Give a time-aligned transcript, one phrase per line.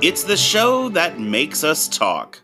[0.00, 2.38] It's the show that makes us talk.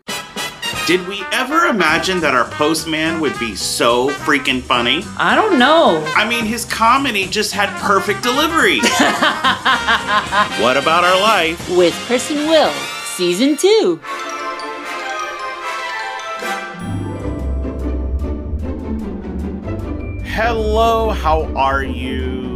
[0.87, 5.03] Did we ever imagine that our postman would be so freaking funny?
[5.17, 6.03] I don't know.
[6.17, 8.79] I mean, his comedy just had perfect delivery.
[10.61, 11.69] what about our life?
[11.77, 12.73] With Chris and Will,
[13.15, 14.01] season two.
[20.25, 22.54] Hello, how are you?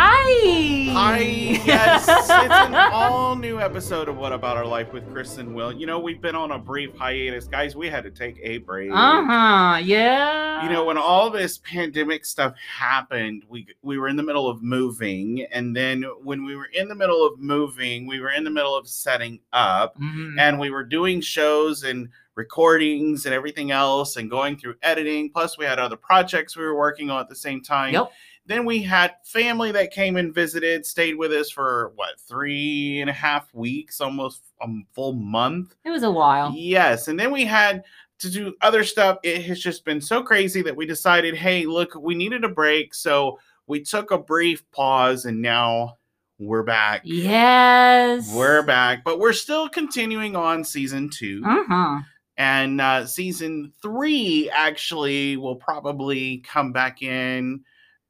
[0.00, 0.92] Hi.
[0.92, 5.52] Hi, yes, it's an all new episode of What About Our Life with Chris and
[5.56, 5.72] Will.
[5.72, 7.74] You know, we've been on a brief hiatus, guys.
[7.74, 8.92] We had to take a break.
[8.92, 9.78] Uh huh.
[9.82, 10.62] Yeah.
[10.62, 14.62] You know, when all this pandemic stuff happened, we we were in the middle of
[14.62, 18.50] moving, and then when we were in the middle of moving, we were in the
[18.50, 20.38] middle of setting up, Mhm.
[20.38, 25.28] and we were doing shows and recordings and everything else, and going through editing.
[25.28, 27.92] Plus, we had other projects we were working on at the same time.
[27.92, 28.12] Yep.
[28.48, 33.10] Then we had family that came and visited, stayed with us for what three and
[33.10, 35.76] a half weeks, almost a full month.
[35.84, 36.50] It was a while.
[36.56, 37.84] Yes, and then we had
[38.20, 39.18] to do other stuff.
[39.22, 42.94] It has just been so crazy that we decided, hey, look, we needed a break,
[42.94, 45.98] so we took a brief pause, and now
[46.38, 47.02] we're back.
[47.04, 48.32] Yes.
[48.34, 52.00] We're back, but we're still continuing on season two, Uh huh.
[52.38, 57.60] and uh, season three actually will probably come back in.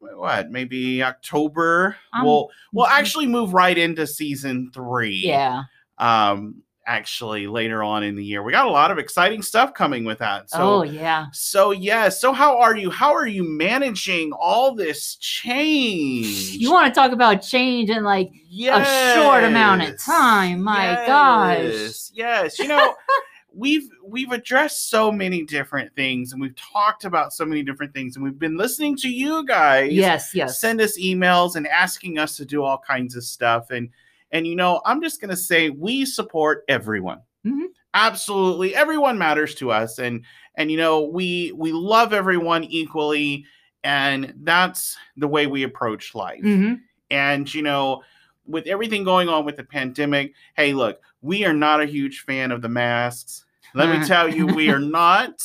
[0.01, 1.97] What maybe October?
[2.13, 5.65] Um, we'll we'll actually move right into season three Yeah.
[5.99, 8.43] um actually later on in the year.
[8.43, 10.49] We got a lot of exciting stuff coming with that.
[10.49, 11.27] So oh yeah.
[11.33, 12.91] so yeah, so how are you?
[12.91, 16.51] How are you managing all this change?
[16.53, 20.63] You want to talk about change in like a short amount of time?
[20.63, 21.59] My gosh.
[21.63, 22.59] Yes, Yes.
[22.59, 22.95] You know,
[23.53, 28.15] we've we've addressed so many different things and we've talked about so many different things
[28.17, 30.35] and we've been listening to you guys Yes.
[30.35, 30.61] Yes.
[30.61, 33.89] send us emails and asking us to do all kinds of stuff and
[34.33, 37.67] and you know i'm just going to say we support everyone Mhm.
[37.95, 40.25] absolutely everyone matters to us and
[40.57, 43.45] and you know we we love everyone equally
[43.85, 46.75] and that's the way we approach life hmm
[47.11, 48.03] and you know
[48.49, 52.51] with everything going on with the pandemic hey look we are not a huge fan
[52.51, 53.45] of the masks
[53.75, 55.41] let me tell you we are not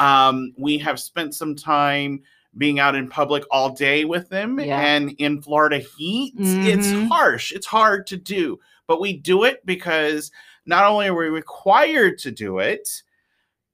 [0.00, 2.22] um, we have spent some time
[2.58, 4.80] being out in public all day with them Yeah.
[4.80, 6.66] and in florida heat Mhm.
[6.66, 10.30] it's harsh it's hard to do but we do it because
[10.66, 13.02] not only are we required to do it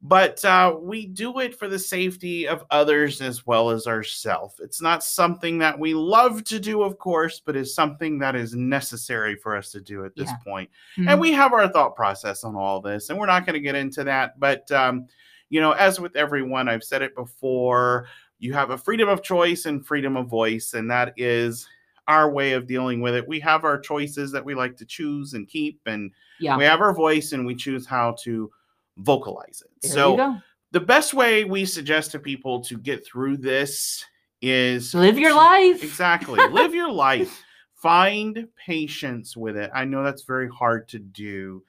[0.01, 4.61] but uh, we do it for the safety of others as well as ourselves.
[4.61, 8.55] It's not something that we love to do, of course, but is something that is
[8.55, 10.37] necessary for us to do at this Yeah.
[10.47, 10.71] point.
[10.97, 11.11] Mhm.
[11.11, 13.75] And we have our thought process on all this, and we're not going to get
[13.75, 14.39] into that.
[14.39, 15.07] But, um,
[15.49, 18.07] you know, as with everyone, I've said it before,
[18.39, 21.69] you have a freedom of choice and freedom of voice, and that is
[22.07, 23.27] our way of dealing with it.
[23.27, 26.57] We have our choices that we like to choose and keep, and yeah.
[26.57, 28.51] we have our voice, and we choose how to
[28.99, 29.71] vocalize it.
[29.83, 30.37] There so,
[30.73, 34.05] the best way we suggest to people to get through this
[34.43, 35.83] is Live your to- life.
[35.83, 36.47] Exactly.
[36.49, 37.43] Live your life.
[37.75, 39.71] Find patience with it.
[39.75, 41.63] I know that's very hard to do.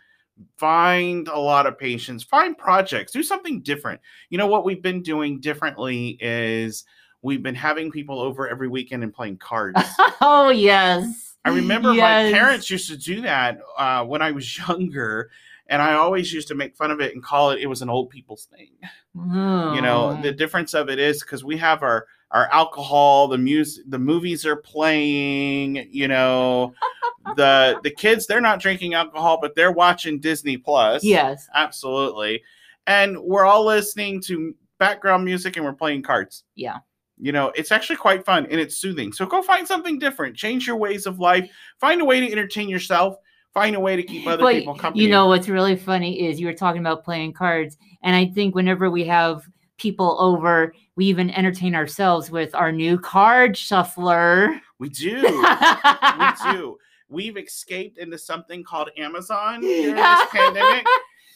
[0.57, 2.23] Find a lot of patience.
[2.23, 3.11] Find projects.
[3.11, 3.99] Do something different.
[4.29, 6.85] You know what we've been doing differently is
[7.21, 9.81] we've been having people over every weekend and playing cards.
[10.21, 11.35] oh yes.
[11.45, 12.31] I remember Yes.
[12.33, 15.29] my parents used to do that uh, when I was younger,
[15.69, 17.89] and I always used to make fun of it and call it it was an
[17.89, 18.71] old people's thing.
[19.15, 20.21] You know, Oh.
[20.21, 24.45] the difference of it is because we have our our alcohol, the music, the movies
[24.45, 25.87] are playing.
[25.91, 26.73] You know,
[27.35, 31.03] the the kids they're not drinking alcohol, but they're watching Disney Plus.
[31.03, 31.47] yes.
[31.55, 32.41] absolutely,
[32.87, 36.43] and we're all listening to background music and we're playing cards.
[36.55, 36.77] Yeah.
[37.21, 39.11] You know, it's actually quite fun and it's soothing.
[39.11, 40.37] So go find something different.
[40.37, 41.51] Change your ways of life.
[41.77, 43.17] Find a way to entertain yourself.
[43.53, 45.03] Find a way to keep other But people company.
[45.03, 48.53] you know what's really funny is you were talking about playing cards, and I think
[48.55, 54.59] whenever we have people over, we even entertain ourselves with our new card shuffler.
[54.77, 55.15] we do.
[55.23, 56.77] we do.
[57.09, 60.85] We've escaped into something called Amazon during this pandemic,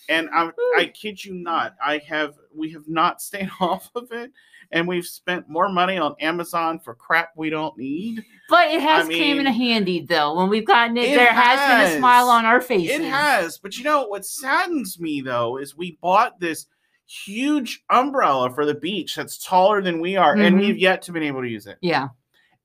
[0.08, 4.32] and I, I kid you not, I have we have not stayed off of it,
[4.74, 8.24] and we've spent more money on Amazon for crap we don't need.
[8.50, 10.36] But it has I came in handy though.
[10.36, 13.00] When we've gotten it, it there has been a smile on our faces.
[13.00, 16.66] It has, but you know what saddens me though is we bought this
[17.06, 20.60] huge umbrella for the beach that's taller than we are, and Mhm.
[20.60, 21.78] we've yet to been able to use it.
[21.82, 22.10] Yeah.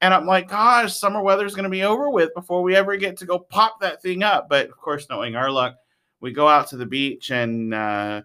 [0.01, 3.17] And I'm like, gosh, summer weather's going to be over with before we ever get
[3.19, 4.49] to go pop that thing up.
[4.49, 5.75] But of course, knowing our luck,
[6.21, 8.23] we go out to the beach and uh,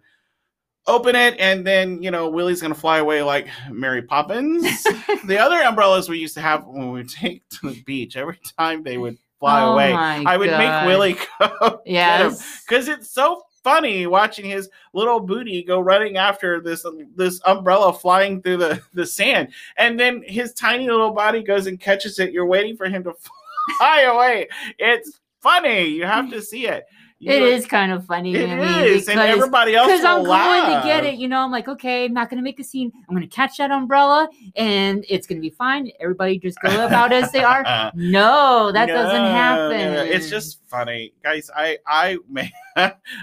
[0.88, 4.84] open it, and then you know Willie's going to fly away like Mary Poppins.
[5.26, 8.84] the other umbrellas we used to have when we take to the beach, every time
[8.84, 9.94] they would fly Oh away.
[9.94, 10.88] I would make God.
[10.88, 12.64] Willie go Yes.
[12.68, 18.42] because it's so funny watching his little booty go running after this this umbrella flying
[18.42, 22.32] through the the sand, and then his tiny little body goes and catches it.
[22.34, 23.14] You're waiting for him to
[23.78, 24.48] fly away.
[24.80, 25.86] It's funny.
[25.86, 26.86] You have to see it.
[27.26, 28.36] It is kind of funny.
[28.36, 31.16] It to me is, and everybody else because I'm will going to get it.
[31.16, 32.92] You know, I'm like, okay, I'm not going to make a scene.
[33.08, 35.92] I'm going to catch that umbrella, and it's going to be fine.
[36.00, 37.64] Everybody just go about as they are.
[37.96, 40.08] No, that doesn't No, no, happen.
[40.12, 41.50] It's just funny, guys.
[41.56, 42.52] I I make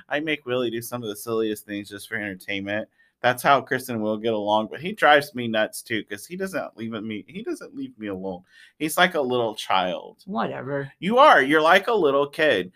[0.09, 2.89] I make Willie do some of the silliest things just for entertainment.
[3.23, 6.37] That's how Chris and Will get along, but he drives me nuts too because he
[6.37, 7.25] doesn't leave me.
[7.29, 8.43] He doesn't leave me alone.
[8.79, 10.23] He's like a little child.
[10.25, 10.91] whatever.
[11.01, 11.43] You are.
[11.43, 12.73] You're like a little kid.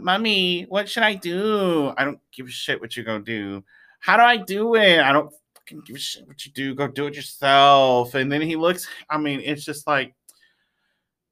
[0.00, 1.92] Mommy, what should I do?
[1.96, 3.62] I don't give a shit what you're gonna do.
[4.00, 4.98] How do I do it?
[4.98, 6.74] I don't fucking give a shit what you do.
[6.74, 8.14] Go do it yourself.
[8.14, 8.88] And then he looks.
[9.08, 10.15] I mean, it's just like.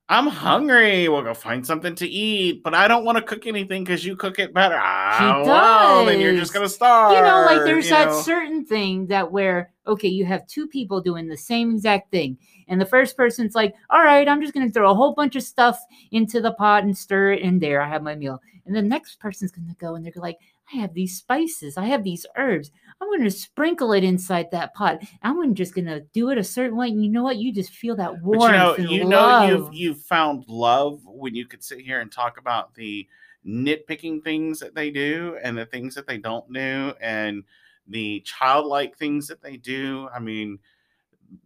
[0.08, 1.08] I'm hungry.
[1.08, 4.16] We'll go find something to eat, but I don't want to cook anything because you
[4.16, 4.78] cook it better.
[4.78, 7.16] Ah, well, then you're just gonna starve.
[7.16, 8.20] you know, like there's that know?
[8.20, 12.36] certain thing that where okay, you have two people doing the same exact thing,
[12.68, 15.42] and the first person's like, "All right, I'm just gonna throw a whole bunch of
[15.42, 15.80] stuff
[16.10, 17.80] into the pot and stir it in there.
[17.80, 20.38] I have my meal." And the next person's gonna go and they're like,
[20.72, 21.76] "I have these spices.
[21.76, 22.70] I have these herbs.
[23.00, 25.02] I'm gonna sprinkle it inside that pot.
[25.22, 27.37] I'm just gonna do it a certain way." And you know what?
[27.37, 31.34] You just feel that warmth But you know, you know, you've you've found love when
[31.34, 33.06] you could sit here and talk about the
[33.46, 37.44] nitpicking things that they do and the things that they don't do and
[37.88, 40.08] the childlike things that they do.
[40.14, 40.58] I mean,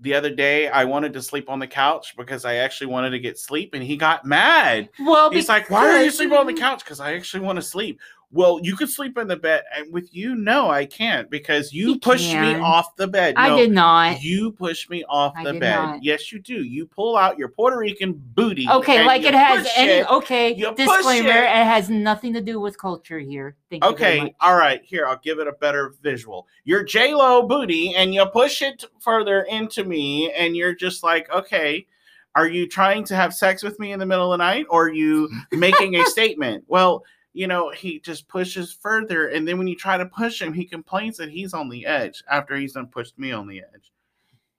[0.01, 3.19] the other day I wanted to sleep on the couch because I actually wanted to
[3.19, 4.89] get sleep, and he got mad.
[5.01, 7.63] well, He's like, "Why are you sleeping on the couch?" Because I actually want to
[7.63, 8.01] sleep.
[8.31, 11.93] Well, you could sleep in the bed, and with you, no, I can't because you
[11.93, 13.35] You pushed me off the bed.
[13.39, 14.23] I did not.
[14.23, 15.77] you push me off I the bed.
[15.77, 16.05] not.
[16.05, 16.63] Yes, you do.
[16.63, 18.69] You pull out your Puerto Rican booty.
[18.69, 20.11] Okay, like it has any it.
[20.11, 21.29] okay You disclaimer.
[21.31, 21.37] it.
[21.37, 21.49] It.
[21.49, 23.57] has nothing to do with culture here.
[23.71, 23.97] Thank you.
[23.97, 24.83] very Okay, all right.
[24.85, 26.47] Here, I'll give it a better visual.
[26.65, 31.31] Your J Lo booty, and you push it further into me, and you're just like,
[31.33, 31.87] okay,
[32.35, 34.89] are you trying to have sex with me in the middle of the night, or
[34.89, 36.63] are you making a statement?
[36.69, 37.05] Well,
[37.39, 40.65] you know, he just pushes further, and then when you try to push him, he
[40.65, 43.93] complains that he's on the edge after he's done pushed me on the edge.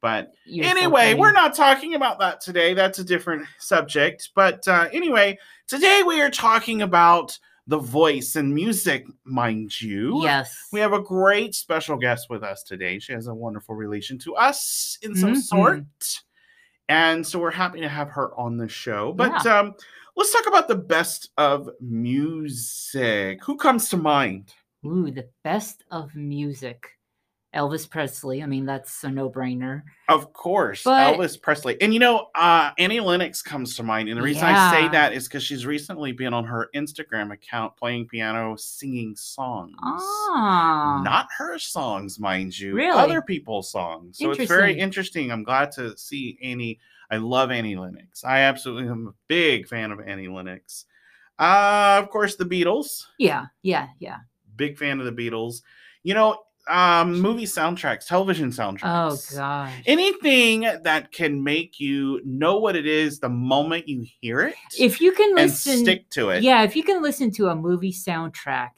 [0.01, 1.19] But You're anyway, funny.
[1.19, 2.73] we're not talking about that today.
[2.73, 4.29] That's a different subject.
[4.33, 5.37] But uh, anyway,
[5.67, 7.37] today we are talking about
[7.67, 10.23] the voice and music, mind you.
[10.23, 10.57] Yes.
[10.71, 12.97] We have a great special guest with us today.
[12.99, 15.41] She has a wonderful relation to us in some Mhm.
[15.41, 15.83] sort.
[16.87, 19.11] And so we're happy to have her on the show.
[19.13, 19.75] But um,
[20.19, 23.42] let's talk about the best of music.
[23.45, 24.54] Who comes to mind?
[24.86, 26.86] Ooh, the best of music.
[27.56, 28.44] Elvis Presley.
[28.44, 29.81] I mean, that's a no-brainer.
[30.10, 31.81] Of course, But- Elvis Presley.
[31.81, 34.10] And you know, uh, Annie Lennox comes to mind.
[34.10, 37.75] And the reason I say that is because she's recently been on her Instagram account
[37.77, 39.74] playing piano, singing songs.
[39.81, 41.01] Ah.
[41.04, 42.75] Not her songs, mind you.
[42.75, 42.92] Really?
[42.92, 44.18] Other people's songs.
[44.19, 45.31] So it's very interesting.
[45.31, 46.77] I'm glad to see Annie.
[47.11, 48.23] I love Annie Lennox.
[48.23, 50.85] I absolutely am a big fan of Annie Lennox.
[51.38, 53.06] Uh, of course, the Beatles.
[53.17, 54.17] Yeah, yeah, yeah.
[54.56, 55.61] Big fan of the Beatles.
[56.03, 56.38] You know,
[56.69, 59.33] um, movie soundtracks, television soundtracks.
[59.33, 59.73] Oh gosh.
[59.85, 65.01] anything that can make you know what it is the moment you hear it If
[65.01, 66.44] you can and listen stick to it.
[66.44, 68.69] Yeah, if you can listen to a movie soundtrack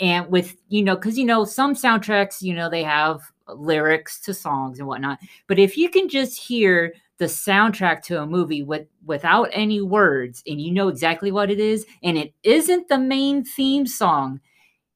[0.00, 4.34] and with, you know, because, you know, some soundtracks, you know, they have lyrics to
[4.34, 5.18] songs and whatnot.
[5.46, 10.42] But if you can just hear the soundtrack to a movie with without any words
[10.46, 14.40] and you know exactly what it is and it isn't the main theme song,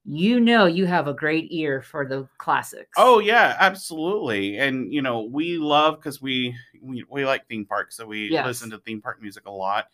[0.05, 2.97] you know you have a great ear for the classics.
[2.97, 4.59] Oh yeah, absolutely.
[4.59, 8.45] And you know, we love because we, we we like theme parks, so we Yes.
[8.45, 9.87] listen to theme park music a lot.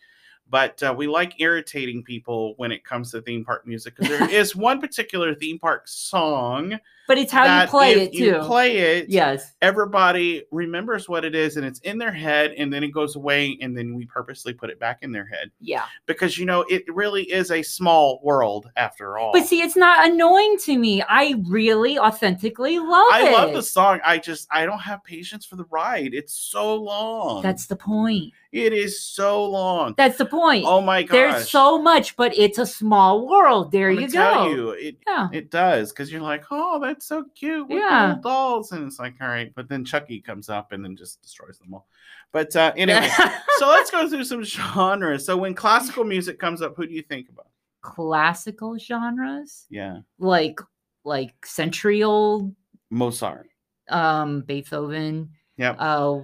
[0.49, 4.23] But uh, we like irritating people when it comes to theme park music because there
[4.29, 9.09] is one particular theme park song but it's how you play it you play it,
[9.09, 9.53] yes.
[9.61, 13.57] everybody remembers what it is and it's in their head, and then it goes away,
[13.61, 15.83] and then we purposely put it back in their head Yeah.
[16.05, 19.33] because you know it really is a small world after all.
[19.33, 21.03] But see, it's not annoying to me.
[21.07, 23.31] I really authentically love I it.
[23.33, 23.99] love the song.
[24.05, 26.13] I just I don't have patience for the ride.
[26.13, 27.41] It's so long.
[27.41, 28.33] That's the point.
[28.51, 29.93] it is so long.
[29.97, 30.63] That's the point.
[30.65, 31.11] oh my gosh.
[31.11, 33.71] There's so much, but it's a small world.
[33.71, 34.49] There you go.
[34.49, 35.27] you, it Yeah.
[35.33, 38.07] it does because you're like, oh, that's so cute with Yeah.
[38.07, 41.21] little dolls, and it's like, all right, but then Chucky comes up and then just
[41.21, 41.87] destroys them all.
[42.31, 43.09] But uh, anyway,
[43.57, 45.25] so let's go through some genres.
[45.25, 47.47] So when classical music comes up, who do you think about?
[47.81, 50.59] Classical genres, Yeah, like
[51.03, 52.53] like century old,
[52.89, 53.47] Mozart.
[53.89, 55.75] um, Beethoven, Yep.
[55.79, 56.19] uh,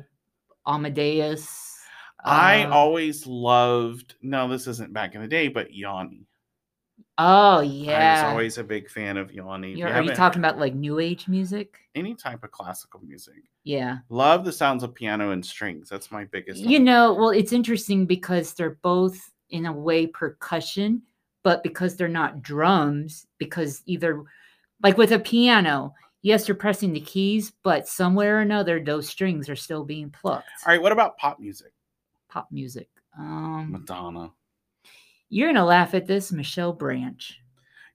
[0.66, 1.68] Amadeus.
[2.24, 4.16] I Uh, always loved.
[4.22, 6.26] No, this isn't back in the day, but Yanni.
[7.24, 8.22] Oh yeah.
[8.22, 9.74] I was always a big fan of Yanni.
[9.74, 11.78] You're, you are you talking about like new age music?
[11.96, 13.44] any type of classical music?
[13.64, 14.00] Yeah.
[14.10, 15.90] Love the sounds of piano and strings.
[15.90, 16.62] That's my biggest.
[16.62, 21.02] You know, well, it's interesting because they're both in a way percussion,
[21.44, 24.24] but because they're not drums, because either
[24.82, 29.50] like with a piano, yes, you're pressing the keys, but somewhere or another, those strings
[29.50, 30.48] are still being plucked.
[30.66, 31.74] All right, what about pop music?
[32.30, 32.90] Pop music.
[33.18, 34.32] Um, Madonna.
[35.32, 37.40] You're gonna laugh at this, Michelle Branch.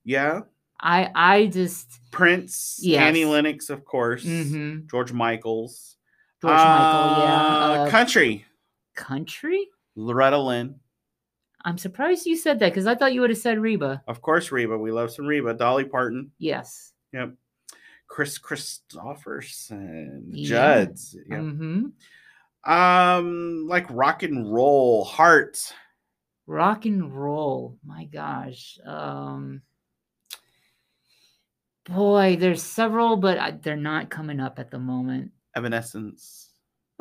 [0.05, 0.41] Yeah,
[0.81, 4.91] I I just Prince, Annie Lennox, of course, mhm.
[4.91, 5.97] George Michaels,
[6.41, 7.37] George Michael, yeah.
[7.37, 8.45] Uh, Uh, country,
[8.95, 9.69] country.
[9.97, 10.77] Loretta Lynn,
[11.65, 14.03] I'm surprised you said that because I thought you would have said Reba.
[14.09, 14.77] of course, Reba.
[14.79, 15.55] We love some Reba.
[15.55, 16.31] Dolly Parton.
[16.39, 16.93] Yes.
[17.13, 17.35] Yep.
[18.09, 20.49] Kris Kristofferson, Yeah.
[20.85, 21.17] Judd's.
[21.29, 21.39] Yep.
[21.41, 21.87] hmm
[22.71, 25.73] Um, like rock and roll, Heart.
[26.47, 27.79] Rock and roll.
[27.85, 28.79] My gosh.
[28.85, 29.63] Um
[31.85, 35.31] boy, there's several, but I, they're not coming up at the moment.
[35.55, 36.51] Evanescence.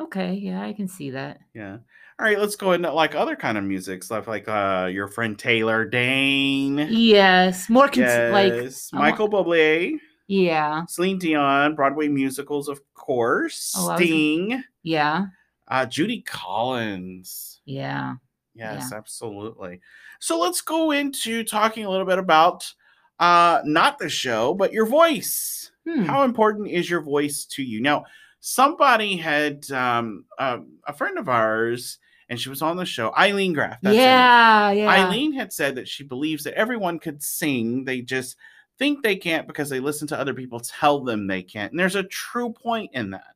[0.00, 1.38] Okay, yeah, I can see that.
[1.54, 1.78] Yeah.
[2.18, 5.38] All right, let's go into like other kind of music stuff, like uh your friend
[5.38, 6.86] Taylor Dayne.
[6.90, 9.98] Yes, more cons- like Yes, wa- Michael Bublé,
[10.28, 13.74] yeah, Celine Dion, Broadway musicals, of course.
[13.76, 15.26] Oh, I was- Sting, yeah,
[15.68, 17.60] uh, Judy Collins.
[17.64, 18.14] yeah.
[18.56, 19.80] Yes, absolutely.
[20.20, 22.72] So let's go into talking a little bit about
[23.18, 25.70] uh not the show, but your voice.
[25.88, 26.02] Hmm.
[26.02, 27.80] How important is your voice to you?
[27.80, 28.04] Now,
[28.40, 31.98] somebody had um uh, a friend of ours,
[32.28, 33.78] and she was on the show, Eileen Graff.
[33.82, 34.88] that's yeah, yeah.
[34.88, 37.84] Eileen had said that she believes that everyone could sing.
[37.84, 38.36] They just
[38.78, 41.72] think they can't because they listen to other people tell them they can't.
[41.72, 43.34] And there's a true point in that.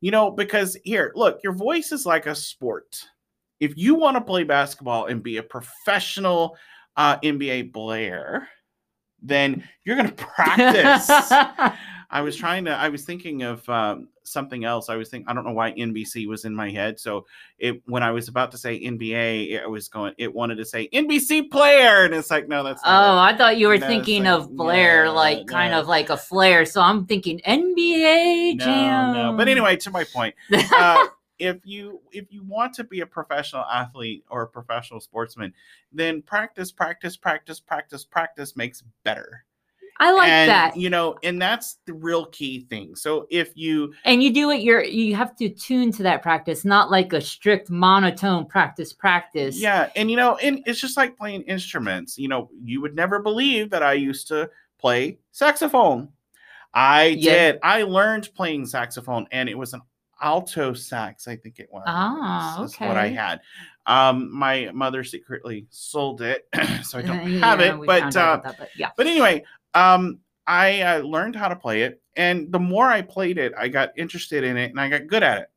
[0.00, 3.04] You know, because here, look, your voice is like a sport.
[3.60, 6.56] If you want to play basketball and be a professional
[6.96, 8.46] uh, NBA player,
[9.22, 11.08] then you're going to practice.
[12.10, 12.70] I was trying to.
[12.70, 14.88] I was thinking of um, something else.
[14.88, 15.28] I was thinking.
[15.28, 16.98] I don't know why NBC was in my head.
[16.98, 17.26] So
[17.58, 20.14] it when I was about to say NBA, it was going.
[20.16, 22.80] It wanted to say NBC player, and it's like, no, that's.
[22.82, 22.88] Oh,
[23.18, 23.20] it.
[23.20, 26.16] I thought you were No, thinking like, of Blair, no, like kind of like a
[26.16, 26.64] flare.
[26.64, 29.12] So I'm thinking NBA no, jam.
[29.12, 29.34] no.
[29.36, 33.64] But anyway, to my point, uh, if you if you want to be a professional
[33.64, 35.52] athlete or a professional sportsman,
[35.92, 39.44] then practice, practice, practice, practice, practice makes better.
[40.00, 40.76] I like and, that.
[40.76, 42.94] You know, and that's the real key thing.
[42.94, 46.64] So if you and you do it you're you have to tune to that practice
[46.64, 51.16] not like a strict monotone practice practice Yeah, and you know, and it's just like
[51.16, 52.18] playing instruments.
[52.18, 56.08] You know, you would never believe that I used to play saxophone.
[56.74, 57.32] I Yeah.
[57.32, 57.58] did.
[57.62, 59.80] I learned playing saxophone, and it was an
[60.20, 61.28] alto sax.
[61.28, 61.84] I think it was.
[61.86, 63.40] Ah, is what I had.
[63.86, 66.46] Um, my mother secretly sold it,
[66.84, 67.74] so I don't Uh, have it.
[67.86, 69.44] But uh, that, but yeah but anyway,
[69.74, 73.68] um, I uh, learned how to play it, and the more I played it, I
[73.68, 75.50] got interested in it, and I got good at it.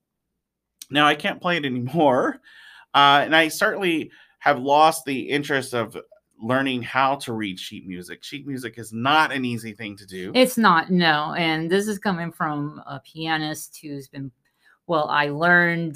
[0.90, 2.40] Now I can't play it anymore,
[2.94, 5.96] uh, and I certainly have lost the interest of
[6.44, 8.24] learning how to read sheet music.
[8.24, 10.32] Sheet music is not an easy thing to do.
[10.34, 14.32] it's not no and this is coming from a pianist who's been
[14.92, 15.96] well i learned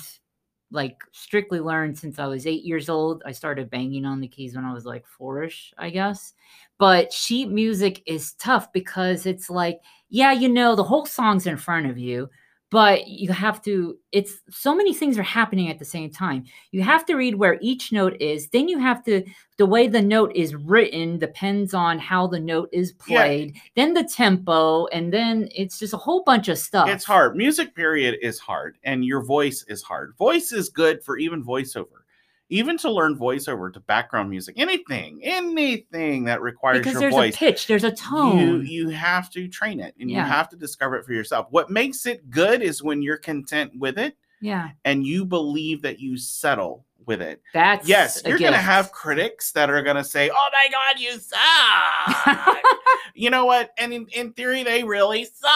[0.72, 3.22] like strictly learned since i was eight years old.
[3.26, 6.34] I started banging on the keys when i was like fourish i guess.
[6.78, 11.58] But sheet music is tough because it's like yeah you know the whole song's in
[11.58, 12.30] front of you
[12.76, 16.82] but you have to it's so many things are happening at the same time you
[16.84, 19.24] have to read where each note is then you have to
[19.58, 23.22] the way the note is written depends on how the note is Yeah.
[23.22, 27.38] played then the tempo and then it's just a whole bunch of stuff It's hard.
[27.38, 30.14] Music, period, is hard, and your voice is hard.
[30.18, 32.04] Voice is good for even voiceover,
[32.50, 34.56] even to learn voiceover to background music.
[34.58, 37.36] Anything, anything that requires because your there's voice.
[37.36, 40.56] a pitch there's a tone You you have to train it, and you have to
[40.56, 41.48] discover it for yourself.
[41.50, 46.00] What makes it good is when you're content with it, yeah and you believe that
[46.00, 47.42] you settle with it.
[47.54, 51.00] that's Yes, you're going to have critics that are going to say, "Oh my God,
[51.00, 52.58] you suck."
[53.14, 53.72] you know what?
[53.78, 55.52] And in, in theory, they really suck.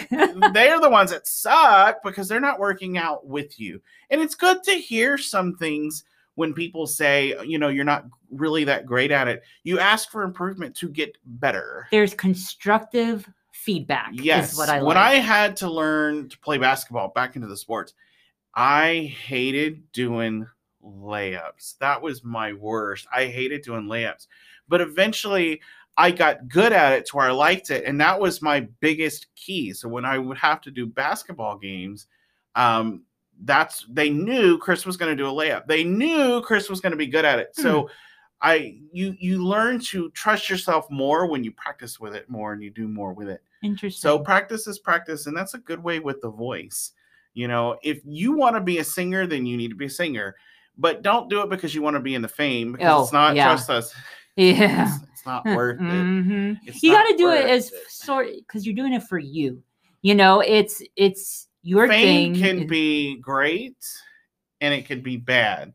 [0.52, 3.80] they're the ones that suck because they're not working out with you.
[4.10, 8.64] And it's good to hear some things when people say, you know, you're not really
[8.64, 9.42] that great at it.
[9.64, 11.86] You ask for improvement to get better.
[11.90, 14.52] there's constructive feedback Yes.
[14.52, 17.56] is what i like when I had to learn to play basketball back into the
[17.56, 17.94] sports,
[18.54, 20.46] I hated doing
[20.84, 21.78] layups.
[21.78, 23.06] That was my worst.
[23.12, 24.26] I hated doing layups.
[24.68, 25.60] But eventually
[25.96, 27.84] I got good at it to where I liked it.
[27.84, 29.72] And that was my biggest key.
[29.72, 32.06] So when I would have to do basketball games,
[32.54, 33.02] um,
[33.44, 35.66] that's they knew Chris was going to do a layup.
[35.66, 37.52] They knew Chris was going to be good at it.
[37.56, 37.62] Hmm.
[37.62, 37.90] So
[38.42, 42.62] I you you learn to trust yourself more when you practice with it more and
[42.62, 43.42] you do more with it.
[43.62, 44.00] Interesting.
[44.00, 46.92] So practice is practice, and that's a good way with the voice.
[47.34, 49.90] You know, if you want to be a singer, then you need to be a
[49.90, 50.36] singer.
[50.78, 53.16] But don't do it because you want to be in the fame because it's Oh,
[53.18, 53.44] not yeah.
[53.44, 53.94] trust us.
[54.36, 54.86] yeah.
[54.94, 55.82] It's, it's not worth it.
[55.82, 56.58] Mhm.
[56.64, 57.90] It's You got to do it as it.
[57.90, 59.62] sort because you're doing it for you.
[60.02, 62.42] You know, it's it's your fame thing.
[62.42, 63.76] can be great
[64.60, 65.72] and it can be bad.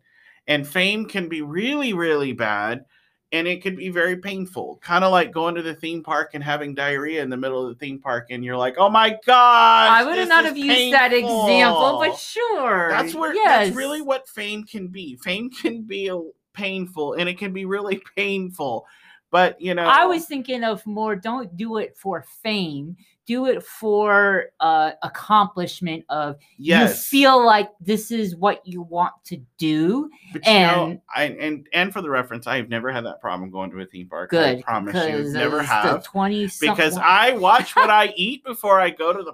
[0.47, 2.85] And fame can be really, really bad
[3.33, 4.79] and it could be very painful.
[4.81, 7.69] Kind of like going to the theme park and having diarrhea in the middle of
[7.69, 9.89] the theme park and you're like, oh my God.
[9.89, 12.89] I would not have used that example, but sure.
[12.89, 13.67] that's where yes.
[13.67, 15.15] that's really what fame can be.
[15.17, 16.19] Fame can be a,
[16.53, 18.85] painful and it can be really painful.
[19.31, 21.15] But you know I was thinking of more.
[21.15, 22.97] Don't do it for fame.
[23.25, 29.13] Do it for uh, accomplishment of yes you feel like this is what you want
[29.25, 30.09] to do.
[30.33, 33.49] But you know, And- I and and for the reference, I've never had that problem
[33.49, 34.31] going to a theme park.
[34.31, 36.03] Good, I promise you, never have.
[36.03, 39.33] twenty Because I watch what I eat before I go to the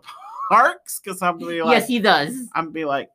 [0.49, 0.99] parks.
[0.99, 2.35] Because I'm gonna be like, yes, he does.
[2.53, 3.09] I'm gonna be like,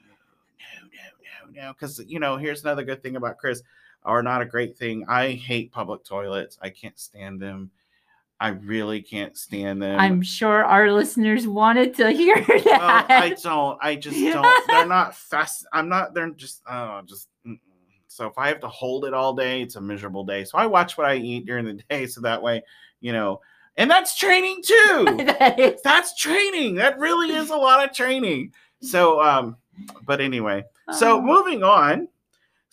[0.00, 1.72] no, no, no, no.
[1.72, 3.62] Because you know, here's another good thing about Chris,
[4.04, 5.04] or not a great thing.
[5.08, 6.58] I hate public toilets.
[6.60, 7.70] I can't stand them.
[8.40, 9.98] I really can't stand them.
[9.98, 13.06] I'm sure our listeners wanted to hear well, that.
[13.10, 13.78] I don't.
[13.80, 14.66] I just don't.
[14.68, 15.66] They're not fast.
[15.72, 16.14] I'm not.
[16.14, 16.62] They're just.
[16.68, 17.28] Oh, just.
[17.46, 17.58] mm-mm.
[18.08, 20.44] So if I have to hold it all day, it's a miserable day.
[20.44, 22.62] So I watch what I eat during the day, so that way,
[23.00, 23.40] you know,
[23.76, 25.04] and that's training too.
[25.38, 26.74] that is that's training.
[26.76, 28.52] That really is a lot of training.
[28.82, 29.56] So, um,
[30.04, 31.22] but anyway, so Oh.
[31.22, 32.08] moving on.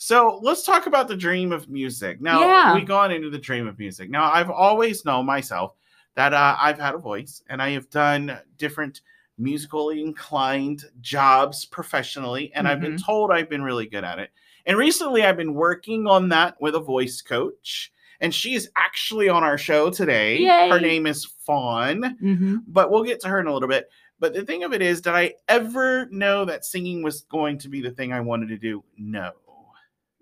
[0.04, 2.20] So let's talk about the dream of music.
[2.22, 2.74] Now Yeah.
[2.74, 4.10] we gone into the dream of music.
[4.10, 5.76] Now I've always known myself
[6.16, 9.02] that uh, I've had a voice and I have done different
[9.38, 13.06] musically inclined jobs professionally, and I've been Mm-hmm.
[13.06, 14.32] told I've been really good at it.
[14.66, 19.30] And recently I've been working on that with a voice coach, and she is actually
[19.30, 20.44] on our show today.
[20.72, 22.64] Her name is Fawn Mhm.
[22.66, 23.88] but we'll get to her in a little bit.
[24.20, 27.70] But the thing of it is, did I ever know that singing was going to
[27.70, 28.84] be the thing I wanted to do?
[28.98, 29.32] No,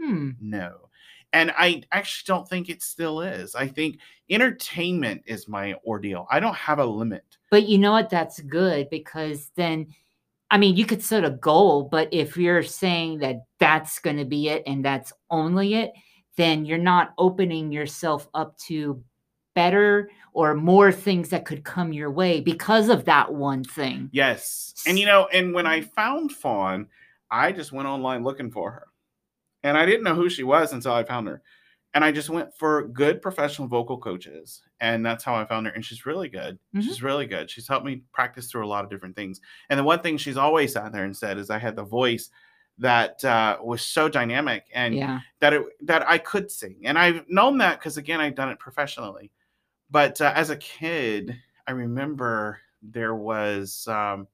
[0.02, 0.32] Hmm.
[0.40, 0.90] no.
[1.32, 3.54] And I actually don't think it still is.
[3.54, 6.26] I think entertainment is my ordeal.
[6.32, 7.24] I don't have a limit.
[7.52, 8.10] But you know what?
[8.10, 9.88] That's good because then,
[10.50, 14.26] I mean, you could set a goal, but if you're saying that that's going to
[14.26, 15.92] be it and that's only it,
[16.36, 19.04] then you're not opening yourself up to
[19.54, 24.10] better or more things that could come your way because of that one thing.
[24.12, 24.74] Yes.
[24.88, 26.88] And you know, and when I found Fawn,
[27.30, 28.88] I just went online looking for her.
[29.64, 31.42] And I didn't know who she was until I found her.
[31.96, 34.62] And I just went for good professional vocal coaches.
[34.80, 35.74] And that's how I found her.
[35.74, 36.60] And she's really good.
[36.76, 36.84] Mhm.
[36.84, 37.50] She's really good.
[37.50, 39.42] She's helped me practice through a lot of different things.
[39.70, 42.30] And the one thing she's always sat there and said is I had the voice
[42.78, 45.20] that uh, was so dynamic and Yeah.
[45.42, 46.78] that it that I could sing.
[46.86, 49.32] And I've known that because again I've done it professionally.
[49.90, 51.36] But uh, as a kid,
[51.68, 54.28] I remember there was um,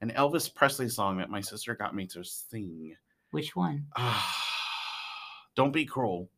[0.00, 2.96] an Elvis Presley song that my sister got me to sing.
[3.30, 3.86] Which one?
[5.56, 6.30] Don't be cruel.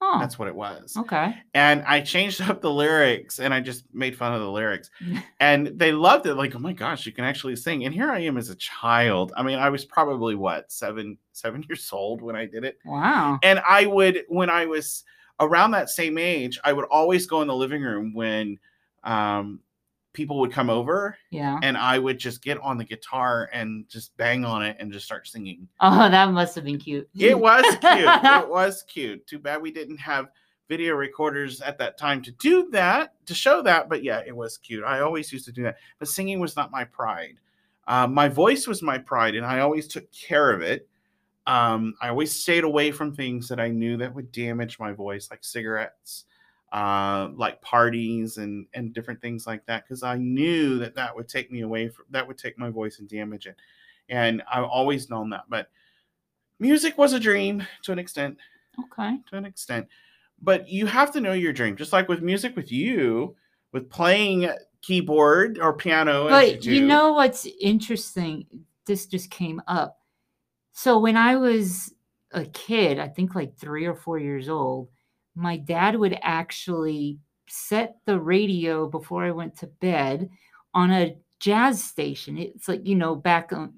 [0.00, 0.96] Oh, That's what it was.
[0.96, 1.34] okay.
[1.54, 4.90] And I changed up the lyrics and I just made fun of the lyrics.
[5.40, 6.34] And they loved it.
[6.34, 7.84] Like, oh my gosh, you can actually sing.
[7.84, 9.32] And here I am as a child.
[9.36, 12.78] I mean, I was probably what, seven, seven years old when I did it.
[12.84, 13.38] Wow.
[13.42, 15.04] And I would, when I was
[15.40, 18.58] around that same age, I would always go in the living room when
[19.04, 19.60] um,
[20.12, 21.58] people would come over Yeah.
[21.62, 25.06] and I would just get on the guitar and just bang on it and just
[25.06, 25.68] start singing.
[25.80, 27.08] Oh, that must have been cute.
[27.16, 27.82] It was cute.
[27.82, 29.26] it was cute.
[29.26, 30.28] Too bad we didn't have
[30.68, 33.88] video recorders at that time to do that, to show that.
[33.88, 34.84] But yeah, it was cute.
[34.84, 35.76] I always used to do that.
[35.98, 37.36] But singing was not my pride.
[37.86, 40.86] Uh, my voice was my pride, and I always took care of it.
[41.46, 45.28] Um, I always stayed away from things that I knew that would damage my voice,
[45.30, 46.26] like cigarettes,
[46.72, 51.28] uh, like parties, and and different things like that, because I knew that that would
[51.28, 53.56] take me away from that would take my voice and damage it.
[54.08, 55.44] And I've always known that.
[55.48, 55.70] But
[56.58, 58.36] music was a dream to an extent
[58.78, 59.18] Okay.
[59.30, 59.86] to an extent
[60.40, 63.34] but you have to know your dream just like with music with you
[63.72, 64.50] with playing
[64.82, 68.46] keyboard or piano But you, you know what's interesting?
[68.86, 69.98] This just came up.
[70.72, 71.92] So when I was
[72.32, 74.88] a kid, I think like three or four years old,
[75.38, 80.28] my dad would actually set the radio before I went to bed
[80.74, 82.36] on a jazz station.
[82.36, 83.72] It's like, you know, back on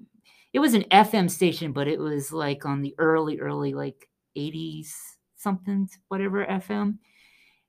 [0.53, 4.91] it was an FM station, but it was like on the early, early like 80s
[5.37, 6.97] something, whatever FM.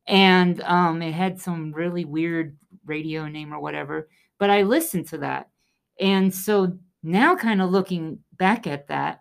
[0.07, 4.09] And um, it had some really weird radio name or whatever.
[4.39, 5.49] But I listened to that.
[6.01, 9.21] And so now kind of looking back at that,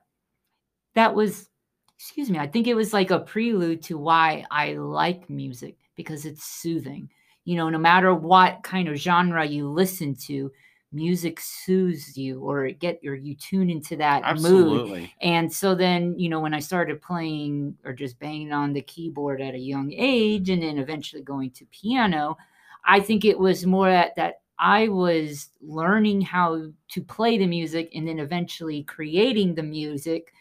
[0.96, 1.48] that was,
[2.02, 6.26] excuse me, I think it was like a prelude to why I like music because
[6.26, 7.08] it's soothing.
[7.46, 10.52] You know, no matter what kind of genre you listen to,
[10.92, 15.02] music soothes you or get or you tune into that Absolutely.
[15.02, 15.10] mood.
[15.22, 19.40] And so then, you know, when I started playing or just banging on the keyboard
[19.40, 22.36] at a young age and then eventually going to piano,
[22.84, 27.92] I think it was more that that I was learning how to play the music
[27.94, 30.34] and then eventually creating the music.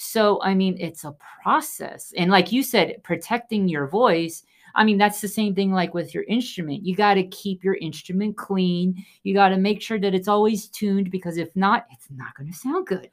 [0.00, 2.12] So, I mean, it's a process.
[2.16, 4.44] And like you said, protecting your voice.
[4.76, 6.86] I mean, that's the same thing like with your instrument.
[6.86, 9.04] You got to keep your instrument clean.
[9.24, 12.48] You got to make sure that it's always tuned because if not, it's not going
[12.48, 13.10] to sound good.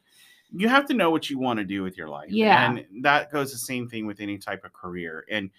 [0.56, 2.30] You have to know what you want to do with your life.
[2.30, 2.70] Yeah.
[2.70, 5.26] And that goes the same thing with any type of career.
[5.32, 5.50] And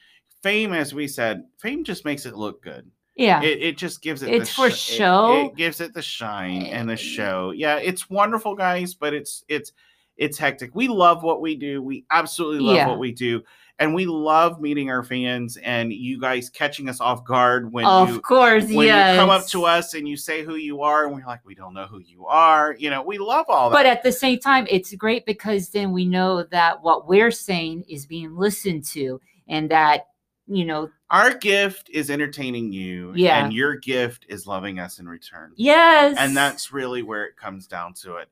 [0.45, 2.89] fame, as we said, fame just makes it look good.
[3.17, 3.43] Yeah.
[3.43, 5.47] It, it just gives it It's the for sh- it- show.
[5.47, 6.97] It, gives it the shine and the Eh.
[6.97, 7.51] show.
[7.51, 9.73] Yeah, it's wonderful, guys, but it's it's
[10.17, 10.75] it's hectic.
[10.75, 11.83] We love what we do.
[11.83, 12.89] We absolutely love Yeah.
[12.89, 13.43] what we do,
[13.79, 18.09] and we love meeting our fans and you guys catching us off guard when of
[18.11, 19.15] you course, when yes.
[19.15, 21.55] you come up to us and you say who you are, and we're like, we
[21.55, 22.75] don't know who you are.
[22.79, 23.77] You know, we love all that.
[23.77, 27.85] But at the same time, it's great because then we know that what we're saying
[27.89, 30.07] is being listened to and that,
[30.47, 33.45] you know, our gift is entertaining you, Yeah.
[33.45, 35.53] and your gift is loving us in return.
[35.57, 36.17] yes.
[36.19, 38.29] and that's really where it comes down to it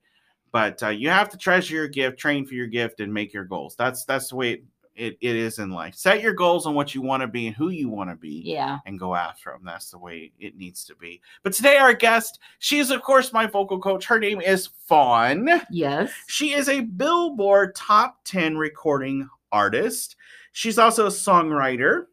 [0.55, 3.45] but uh, you have to treasure your gift train for your gift and make your
[3.45, 3.75] goals.
[3.77, 4.64] That's that's the way it,
[4.95, 5.97] it, it is in life.
[5.97, 8.40] Set your goals on what you want to be and who you want to be
[8.45, 8.79] yeah.
[8.87, 11.21] and go after them that's the way it needs to be.
[11.43, 14.07] But today our guest she is of course my vocal coach.
[14.07, 15.49] Her name is fawn.
[15.73, 16.12] Yes.
[16.29, 20.14] she is a billboard top 10 recording artist.
[20.53, 22.05] She's also a songwriter.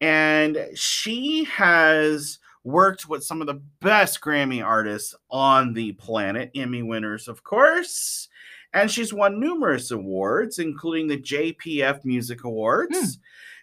[0.00, 6.82] And she has worked with some of the best Grammy artists on the planet, Emmy
[6.82, 8.28] winners, of course.
[8.74, 12.98] And she's won numerous awards, including the JPF Music Awards.
[12.98, 13.20] Hmm.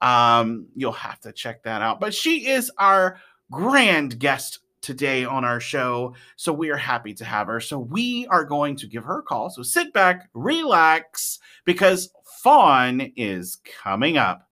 [0.00, 1.98] Um, you'll have to check that out.
[1.98, 3.18] But she is our
[3.50, 6.14] grand guest today on our show.
[6.36, 7.58] So we are happy to have her.
[7.60, 9.50] So we are going to give her a call.
[9.50, 12.10] So sit back, relax, because
[12.42, 14.48] Fawn is coming up.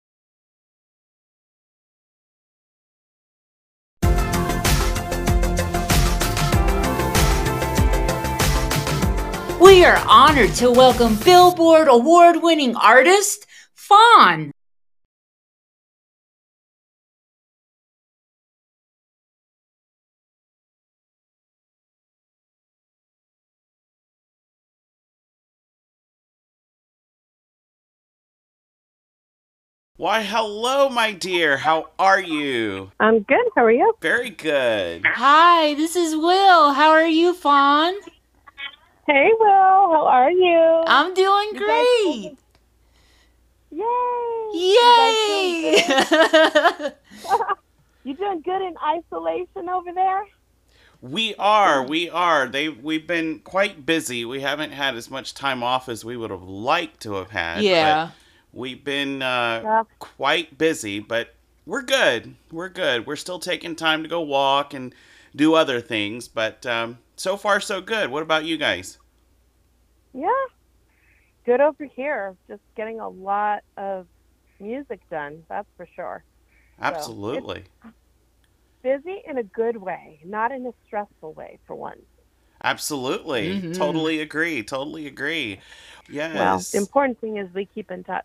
[9.61, 14.53] We are honored to welcome Billboard award winning artist, Fawn.
[29.99, 31.57] Why, hello, my dear.
[31.57, 32.93] How are you?
[33.01, 33.45] I'm good.
[33.57, 33.95] How are you?
[34.01, 35.03] Very good.
[35.05, 36.73] Hi, this is Will.
[36.73, 37.95] How are you, Fawn?
[39.09, 39.49] Hey, Will.
[39.49, 40.85] How are you?
[40.87, 42.39] I'm doing You great.
[43.73, 44.79] Yay!
[44.85, 45.85] Guys doing Yay!
[45.89, 46.95] good?
[48.05, 50.23] You doing good in isolation over there?
[51.03, 52.49] We are, we are.
[52.49, 54.25] They we've been quite busy.
[54.25, 57.63] We haven't had as much time off as we would have liked to have had.
[57.63, 58.07] yeah.
[58.07, 58.15] but
[58.53, 59.83] we've been uh, Yeah.
[59.99, 61.35] quite busy, but
[61.67, 62.35] we're good.
[62.51, 63.07] We're good.
[63.07, 64.95] We're still taking time to go walk and
[65.37, 68.11] do other things, but um, so far so good.
[68.11, 68.99] What about you guys?
[70.15, 70.29] Yeah.
[71.45, 72.37] Good over here.
[72.49, 74.07] Just getting a lot of
[74.61, 75.45] music done.
[75.49, 76.25] That's for sure.
[76.81, 77.65] Absolutely.
[78.83, 82.01] Busy in a good way, not in a stressful way, for once.
[82.63, 83.61] Absolutely.
[83.61, 83.77] Mhm.
[83.77, 84.63] Totally agree.
[84.63, 85.61] Totally agree.
[86.09, 86.35] Yes.
[86.35, 88.25] Well, the important thing is we keep in touch.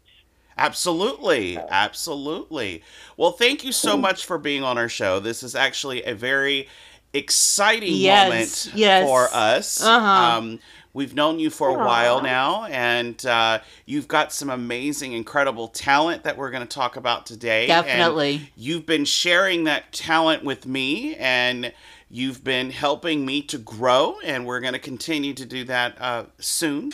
[0.58, 1.58] Absolutely.
[1.58, 2.84] Absolutely.
[3.18, 5.20] Well, thank you so much for being on our show.
[5.20, 6.68] This is actually a very
[7.14, 8.28] exciting Yes,
[8.68, 9.08] moment yes.
[9.08, 9.84] for us.
[9.84, 10.38] Uh-huh.
[10.38, 10.60] Um,
[10.94, 16.24] we've known you for a while now, and uh, you've got some amazing, incredible talent
[16.24, 17.68] that we're going to talk about today.
[17.68, 18.52] And Definitely.
[18.56, 21.74] you've been sharing that talent with me, and
[22.10, 26.26] you've been helping me to grow, and we're going to continue to do that uh,
[26.40, 26.94] soon.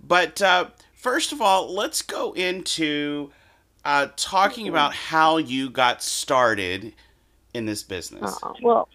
[0.00, 0.66] But uh,
[1.08, 3.30] first of all, let's go into
[3.84, 4.70] uh, talking Mhm.
[4.70, 6.94] about how you got started
[7.54, 8.38] in this business.
[8.42, 8.88] Uh, well,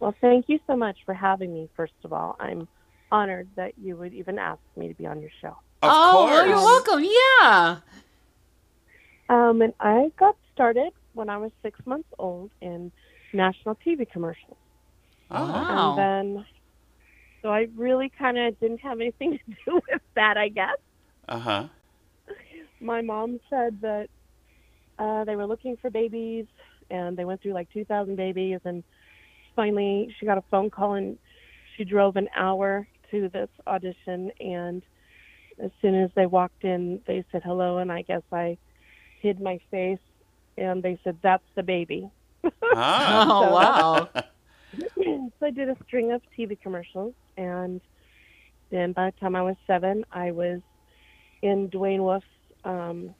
[0.00, 1.68] well, thank you so much for having me.
[1.76, 2.66] First of all, I'm
[3.10, 5.54] honored that you would even ask me to be on your show.
[5.82, 7.04] Of oh, well, you're welcome.
[7.04, 7.80] Yeah.
[9.28, 12.90] Um, and I got started when I was six months old in
[13.34, 14.56] national TV commercials.
[15.30, 15.44] Oh.
[15.46, 15.90] Wow.
[15.90, 16.46] And then,
[17.42, 20.78] so I really kind of didn't have anything to do with that, I guess.
[21.28, 21.68] Uh huh.
[22.80, 24.08] My mom said that
[24.98, 26.46] uh, they were looking for babies
[26.90, 28.60] and they went through like 2,000 babies.
[28.64, 28.82] And
[29.54, 31.18] finally, she got a phone call and
[31.76, 34.30] she drove an hour to this audition.
[34.40, 34.82] And
[35.62, 37.78] as soon as they walked in, they said hello.
[37.78, 38.58] And I guess I
[39.20, 39.98] hid my face
[40.56, 42.10] and they said, That's the baby.
[42.74, 43.26] Ah.
[43.44, 44.08] Oh, wow.
[44.96, 47.80] so I did a string of TV commercials, and
[48.70, 50.60] then by the time I was seven, I was
[51.42, 52.26] in Duain Wolfe's
[52.64, 53.14] um,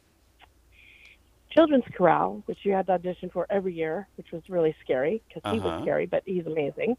[1.53, 5.43] children's chorale, which you had to audition for every year, which was really scary because
[5.49, 5.69] he Uh-huh.
[5.69, 6.97] was scary, but he's amazing.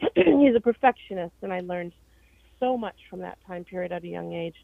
[0.14, 1.92] he's a perfectionist, and I learned
[2.60, 4.56] so much from that time period at a young age.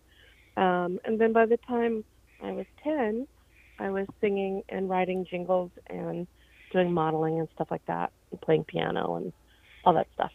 [0.57, 2.05] Um, and then by the time
[2.43, 3.27] I was 10,
[3.79, 6.27] I was singing and writing jingles and
[6.73, 9.33] doing modeling and stuff like that, and playing piano and
[9.85, 10.33] all that stuff.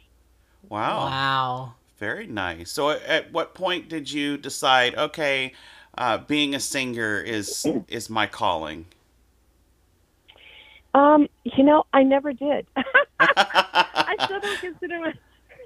[0.69, 1.17] Wow.
[1.19, 1.78] Wow.
[1.99, 2.71] Very nice.
[2.71, 5.51] So, at what point did you decide, okay,
[5.97, 8.85] uh, being a singer is is my calling?
[10.93, 12.65] Um, you know, I never did.
[13.19, 15.13] I still don't consider my,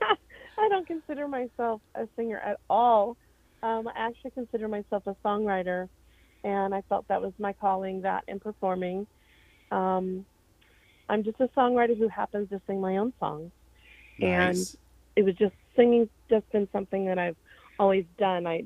[0.58, 3.16] I don't consider myself a singer at all.
[3.62, 5.88] Um, I actually consider myself a songwriter,
[6.44, 8.02] and I felt that was my calling.
[8.02, 9.06] That and performing.
[9.72, 10.26] Um,
[11.10, 13.52] I'm just a songwriter who happens to sing my own songs.
[14.20, 14.78] And nice.
[15.16, 17.38] It was just singing just been something that I've
[17.80, 18.48] always done.
[18.48, 18.64] I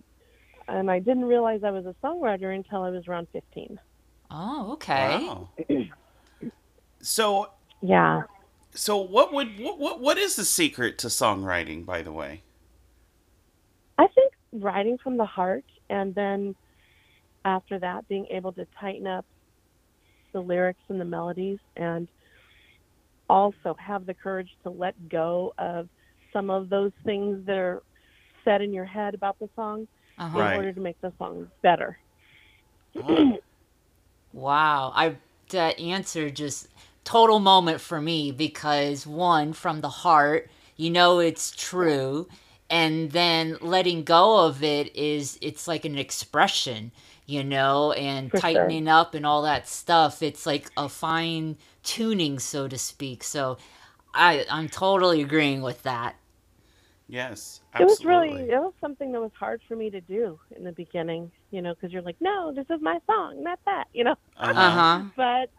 [0.68, 3.80] and I didn't realize I was a songwriter until I was around 15.
[4.32, 5.30] Oh, okay.
[5.30, 5.50] Wow.
[7.02, 8.24] So, Yeah.
[8.74, 12.42] so what would what, what what is the secret to songwriting, by the way?
[13.98, 16.56] I think writing from the heart and then
[17.46, 19.26] after that being able to tighten up
[20.34, 22.08] the lyrics and the melodies and
[23.30, 25.90] also have the courage to let go of
[26.38, 27.84] some of those things that are
[28.46, 30.40] said in your head about the song Uh-huh.
[30.40, 30.54] Right.
[30.54, 31.98] in order to make the song better.
[32.98, 33.32] Ah,
[34.34, 34.92] Wow.
[34.96, 35.18] I
[35.50, 36.68] that answer just
[37.06, 42.28] total moment for me because one from the heart, you know it's true,
[42.70, 46.92] and then letting go of it is it's like an expression,
[47.26, 48.42] you know, and For sure.
[48.42, 50.22] tightening up and all that stuff.
[50.22, 53.24] It's like a fine tuning, so to speak.
[53.24, 53.58] So
[54.14, 56.16] I I'm totally agreeing with that.
[57.08, 60.64] Yes, It was really it was something that was hard for me to do in
[60.64, 64.04] the beginning, you know, because you're like, no, this is my song, not that, you
[64.04, 64.16] know.
[64.38, 64.62] Uh-huh.
[64.62, 65.04] Uh-huh.
[65.16, 65.50] But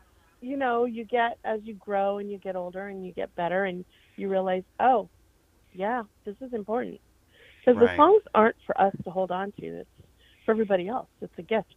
[0.40, 3.64] you know, you get as you grow and you get older and you get better
[3.64, 3.84] and
[4.16, 5.08] you realize, oh,
[5.72, 7.00] yeah, this is important
[7.64, 7.90] because Right.
[7.90, 9.90] the songs aren't for us to hold on to; it's
[10.44, 11.08] for everybody else.
[11.20, 11.74] It's a gift.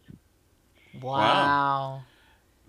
[0.94, 2.04] Wow.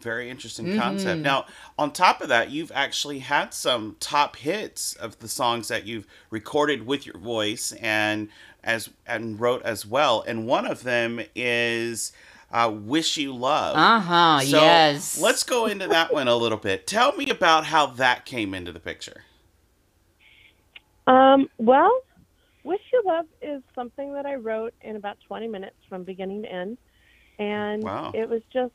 [0.04, 1.20] Very interesting concept.
[1.20, 1.24] Mhm.
[1.24, 1.46] Now,
[1.80, 6.06] on top of that, you've actually had some top hits of the songs that you've
[6.30, 8.30] recorded with your voice and
[8.64, 10.24] as and wrote as well.
[10.28, 12.14] And one of them is
[12.52, 14.42] uh, "Wish You Love." Uh-huh.
[14.42, 15.18] So yes.
[15.20, 16.86] let's go into that one a little bit.
[16.86, 19.24] Tell me about how that came into the picture.
[21.08, 21.92] Um, well,
[22.64, 26.52] "Wish You Love" is something that I wrote in about 20 minutes from beginning to
[26.52, 26.78] end,
[27.40, 28.12] and Wow.
[28.14, 28.74] it was just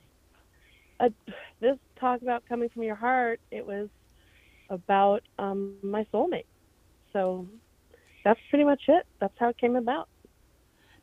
[1.01, 1.13] a,
[1.61, 3.41] this talk about coming from your heart.
[3.51, 3.89] It was
[4.71, 6.45] about um, my soulmate.
[7.13, 7.47] So
[8.25, 9.07] that's pretty much it.
[9.21, 10.09] That's how it came about.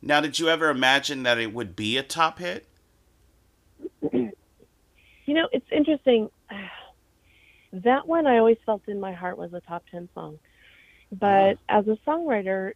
[0.02, 2.66] Now, did you ever imagine that it would be a top hit?
[4.12, 6.30] You know, it's interesting.
[7.72, 10.38] That one I always felt in my heart was a top 10 song.
[11.12, 12.72] But as a songwriter,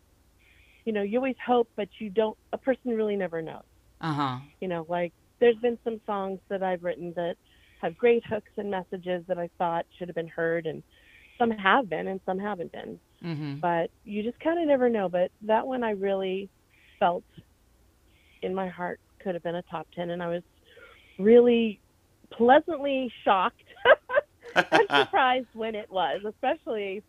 [0.84, 3.62] you know, you always hope, but you don't, a person really never knows.
[4.00, 4.40] Uh-huh.
[4.60, 7.36] You know, like there's been some songs that I've written that
[7.80, 10.82] have great hooks and messages that I thought should have been heard, and
[11.38, 12.98] some have been and some haven't been.
[13.24, 13.54] Mm-hmm.
[13.60, 15.08] But you just kind of never know.
[15.08, 16.48] But that one I really
[16.98, 17.24] felt
[18.42, 20.42] in my heart could have been a top 10, and I was
[21.18, 21.80] really
[22.30, 23.62] pleasantly shocked
[24.54, 27.02] and surprised when it was, especially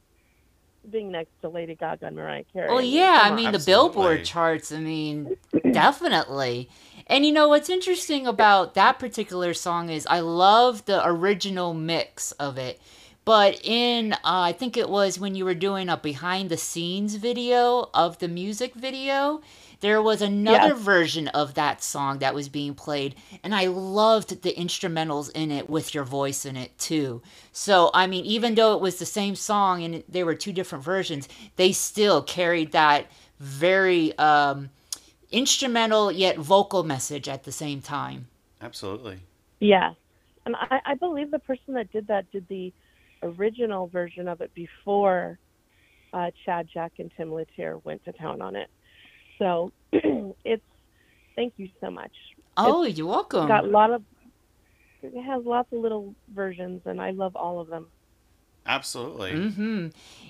[0.89, 2.69] being next to Lady Gaga and Mariah Carey.
[2.69, 3.35] Well, yeah, come I on.
[3.35, 3.93] mean the Absolutely.
[3.93, 4.71] Billboard charts.
[4.71, 5.37] I mean,
[5.71, 6.69] definitely.
[7.12, 12.32] And you know what's interesting about that particular song is I love the original mix
[12.34, 12.82] of it
[13.26, 17.15] But in, uh, I think it was when you were doing a behind the scenes
[17.15, 19.41] video of the music video,
[19.82, 24.54] there was another version of that song that was being played, and I loved the
[24.54, 27.21] instrumentals in it with your voice in it too.
[27.52, 30.84] So, I mean, even though it was the same song and there were two different
[30.84, 34.71] versions, they still carried that very um,
[35.31, 38.27] instrumental yet vocal message at the same time.
[38.61, 39.19] Absolutely.
[39.59, 39.95] Yes.
[40.45, 42.73] And I, I believe the person that did that did the
[43.23, 45.37] original version of it before
[46.13, 48.69] uh, Chad, Jack, and Tim Letier went to town on it.
[49.39, 50.63] So it's,
[51.35, 52.11] thank you so much.
[52.57, 53.47] Oh, you're welcome.
[53.47, 54.03] Got a lot of,
[55.01, 57.87] it has lots of little versions, and I love all of them.
[58.65, 59.31] Absolutely.
[59.31, 59.87] Mm-hmm.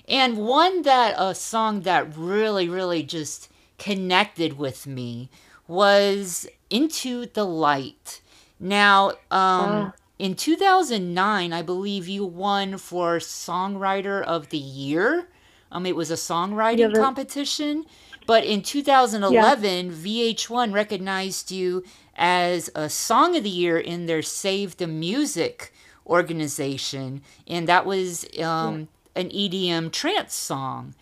[0.08, 3.51] And one that a song that really, really just
[3.82, 5.30] connected with me
[5.68, 8.22] was "Into the Light."
[8.60, 9.92] Now, um, Ah.
[10.18, 15.28] in 2009, I believe you won for Songwriter of the Year.
[15.72, 17.86] Um, it was a songwriting Yeah, competition.
[18.26, 21.84] But in 2011, VH1 recognized you
[22.16, 25.72] as a Song of the Year in their Save the Music
[26.06, 30.94] organization, and that was um, an EDM trance song.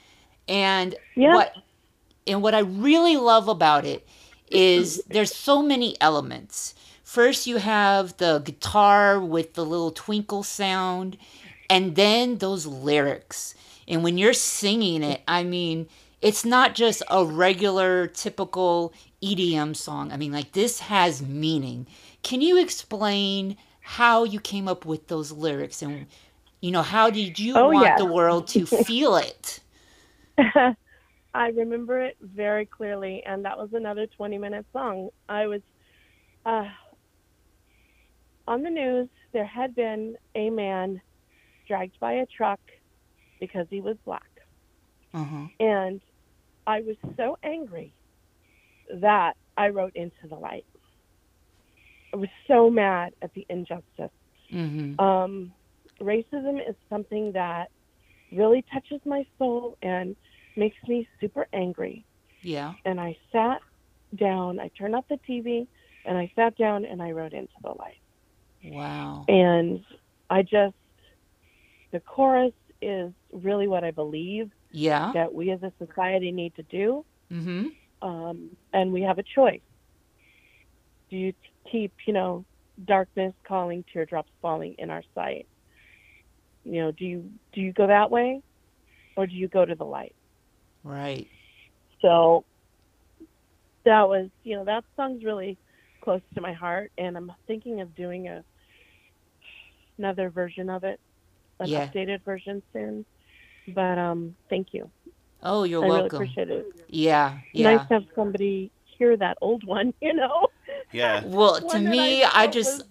[0.48, 1.34] And Yeah.
[1.34, 1.54] what
[2.30, 4.06] and what I really love about it
[4.50, 6.74] is there's so many elements.
[7.02, 11.18] First, you have the guitar with the little twinkle sound,
[11.68, 13.54] and then those lyrics.
[13.88, 15.88] And when you're singing it, I mean,
[16.22, 20.12] it's not just a regular, typical EDM song.
[20.12, 21.86] I mean, like, this has meaning.
[22.22, 25.82] Can you explain how you came up with those lyrics?
[25.82, 26.06] And,
[26.60, 27.98] you know, how did you Oh, want yes.
[27.98, 29.60] the world to feel it?
[31.32, 35.10] I remember it very clearly, and that was another 20 minute song.
[35.28, 35.60] I was
[36.44, 36.64] uh,
[38.46, 41.00] on the news, there had been a man
[41.68, 42.60] dragged by a truck
[43.38, 44.22] because he was black.
[45.14, 45.46] Uh-huh.
[45.60, 46.00] And
[46.66, 47.94] I was so angry
[48.92, 50.66] that I wrote Into the Light.
[52.12, 54.10] I was so mad at the injustice.
[54.52, 55.00] Mm-hmm.
[55.00, 55.52] Um,
[56.00, 57.70] racism is something that
[58.32, 60.16] really touches my soul and
[60.56, 62.04] makes me super angry.
[62.42, 62.74] Yeah.
[62.84, 63.60] And I sat
[64.16, 65.66] down, I turned off the TV,
[66.04, 67.98] and I sat down and I wrote Into the Light.
[68.64, 69.24] Wow.
[69.28, 69.84] And
[70.28, 70.74] I just,
[71.92, 75.12] the chorus is really what I believe Yeah.
[75.14, 77.04] that we as a society need to do.
[77.30, 77.68] Mm-hmm.
[78.08, 79.60] Um, and we have a choice.
[81.10, 81.32] Do you
[81.70, 82.44] keep, you know,
[82.86, 85.46] darkness calling, teardrops falling in our sight?
[86.64, 88.42] You know, do you do you go that way,
[89.16, 90.14] or do you go to the light?
[90.84, 91.28] Right.
[92.02, 92.44] So
[93.84, 95.58] that was, you know, that song's really
[96.00, 98.42] close to my heart, and I'm thinking of doing a
[99.98, 100.98] another version of it,
[101.58, 101.86] an Yeah.
[101.86, 103.04] updated version soon.
[103.68, 104.90] But um, thank you.
[105.42, 106.66] Oh, you're I really appreciate it.
[106.88, 107.38] yeah.
[107.52, 107.76] Yeah.
[107.76, 110.48] Nice to have somebody hear that old one, you know.
[110.92, 111.22] Yeah.
[111.24, 112.86] Well, to me, I felt just was-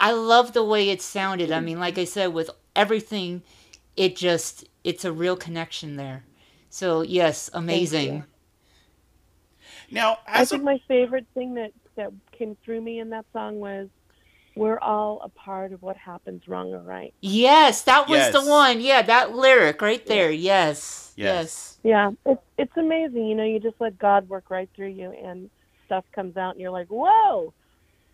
[0.00, 1.52] I love the way it sounded.
[1.52, 3.42] I mean, like I said, with everything,
[3.96, 6.24] it just it's a real connection there.
[6.72, 8.24] So yes, amazing.
[9.90, 13.26] Now, I as a, think my favorite thing that that came through me in that
[13.34, 13.88] song was,
[14.56, 18.32] "We're all a part of what happens wrong or right." Yes, that was Yes.
[18.32, 18.80] the one.
[18.80, 20.30] Yeah, that lyric right there.
[20.30, 21.12] Yes.
[21.14, 21.76] Yes.
[21.82, 23.26] Yeah, it's it's amazing.
[23.26, 25.50] You know, you just let God work right through you, and
[25.84, 27.52] stuff comes out, and you're like, "Whoa,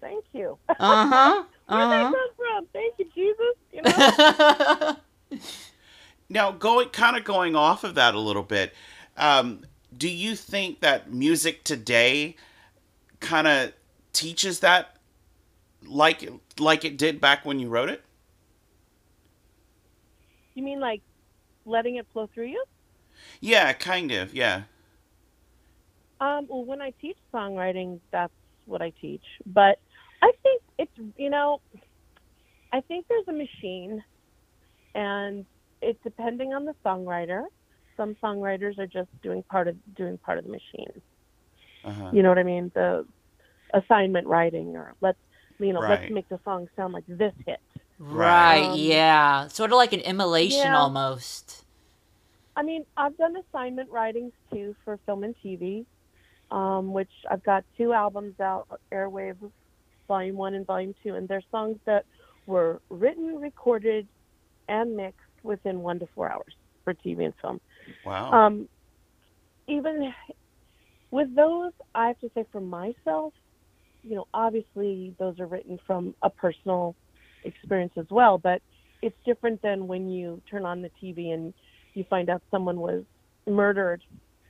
[0.01, 0.75] thank you." Uh
[1.07, 1.45] huh.
[1.69, 2.67] Where did Uh that come from?
[2.73, 3.55] Thank you, Jesus.
[3.73, 4.97] You know.
[6.29, 8.75] now going kind of going off of that a little bit,
[9.17, 9.65] um,
[9.97, 12.37] do you think that music today
[13.21, 13.73] kind of
[14.13, 14.97] teaches that
[15.85, 18.05] like like it did back when you wrote it?
[20.59, 21.01] you mean like
[21.65, 22.63] letting it flow through you?
[23.41, 24.35] Yeah, kind of.
[24.35, 24.63] Yeah.
[26.21, 28.33] Um, well, when I teach songwriting, that's
[28.67, 29.23] what I teach.
[29.47, 29.79] But
[30.21, 31.61] I think it's, you know,
[32.73, 34.03] I think there's a machine,
[34.95, 35.47] and
[35.83, 37.45] it's depending on the songwriter.
[37.97, 41.03] Some songwriters are just doing part of doing part of the machine.
[41.85, 42.11] Uh-huh.
[42.13, 42.71] You know what I mean?
[42.75, 43.07] The
[43.75, 45.19] assignment writing, or let's,
[45.59, 46.01] you know, Right.
[46.01, 47.61] let's make the song sound like this hit.
[47.99, 48.65] right.
[48.65, 49.49] Um, yeah.
[49.49, 50.79] Sort of like an immolation yeah.
[50.79, 51.65] almost.
[52.57, 55.85] I mean, I've done assignment writings too for film and TV,
[56.51, 59.37] um, which I've got two albums out, Airwave
[60.09, 62.05] Volume 1 and Volume 2, and they're songs that
[62.47, 64.09] were written, recorded,
[64.69, 67.61] and mixed within one to four hours for TV and film.
[68.05, 68.33] Wow.
[68.33, 68.69] Um,
[69.67, 70.13] even
[71.11, 73.33] with those, I have to say for myself,
[74.03, 76.95] you know, obviously those are written from a personal
[77.45, 78.63] experience as well, but
[79.03, 81.55] it's different than when you turn on the TV and
[81.95, 83.05] you find out someone was
[83.47, 84.03] murdered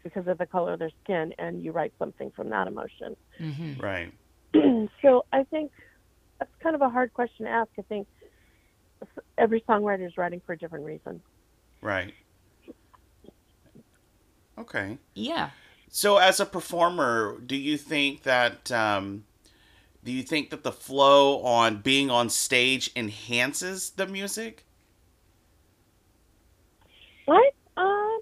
[0.05, 3.16] because of the color of their skin and you write something from that emotion.
[3.41, 3.82] Mhm.
[3.82, 4.12] Right.
[5.03, 5.70] so I think
[6.39, 7.70] that's kind of a hard question to ask.
[7.78, 8.07] I think
[9.36, 11.20] every songwriter is writing for a different reason.
[11.80, 12.14] Right.
[14.59, 14.99] Okay.
[15.14, 15.51] Yeah.
[15.90, 19.24] So, as a performer, do you think that um,
[20.05, 24.64] do you think that the flow on being on stage enhances the music?
[27.24, 27.55] What?
[27.76, 28.20] Um,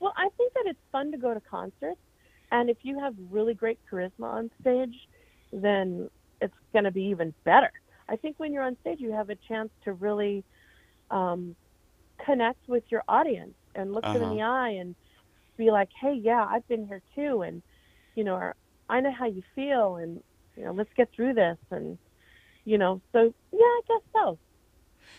[0.00, 2.00] well, I think that it's fun to go to concerts,
[2.50, 4.94] and if you have really great charisma on stage,
[5.52, 6.10] then
[6.40, 7.70] it's going to be even better.
[8.12, 10.44] I think when you're on stage, you have a chance to really
[11.10, 11.56] um,
[12.24, 14.30] connect with your audience and look them Uh-huh.
[14.32, 14.94] in the eye and
[15.56, 17.62] be like, "Hey, yeah, I've been here too," and
[18.14, 18.54] you know, or,
[18.88, 20.20] I know how you feel, and
[20.56, 21.98] you know, let's get through this, and
[22.64, 24.38] you know, so yeah, I guess so.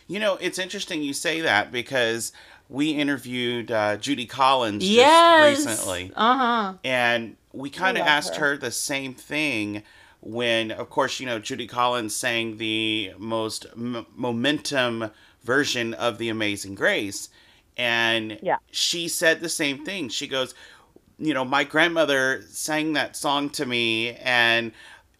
[0.07, 2.31] You know, it's interesting you say that because
[2.69, 5.65] we interviewed uh, Judy Collins just Yes.
[5.65, 6.11] recently.
[6.15, 6.73] Uh huh.
[6.83, 8.51] And we kind of asked her.
[8.51, 9.83] her the same thing
[10.23, 15.11] when, of course, you know, Judy Collins sang the most m- momentum
[15.43, 17.29] version of The Amazing Grace.
[17.77, 18.57] And Yeah.
[18.71, 20.09] she said the same thing.
[20.09, 20.53] She goes,
[21.17, 24.71] you know, my grandmother sang that song to me, and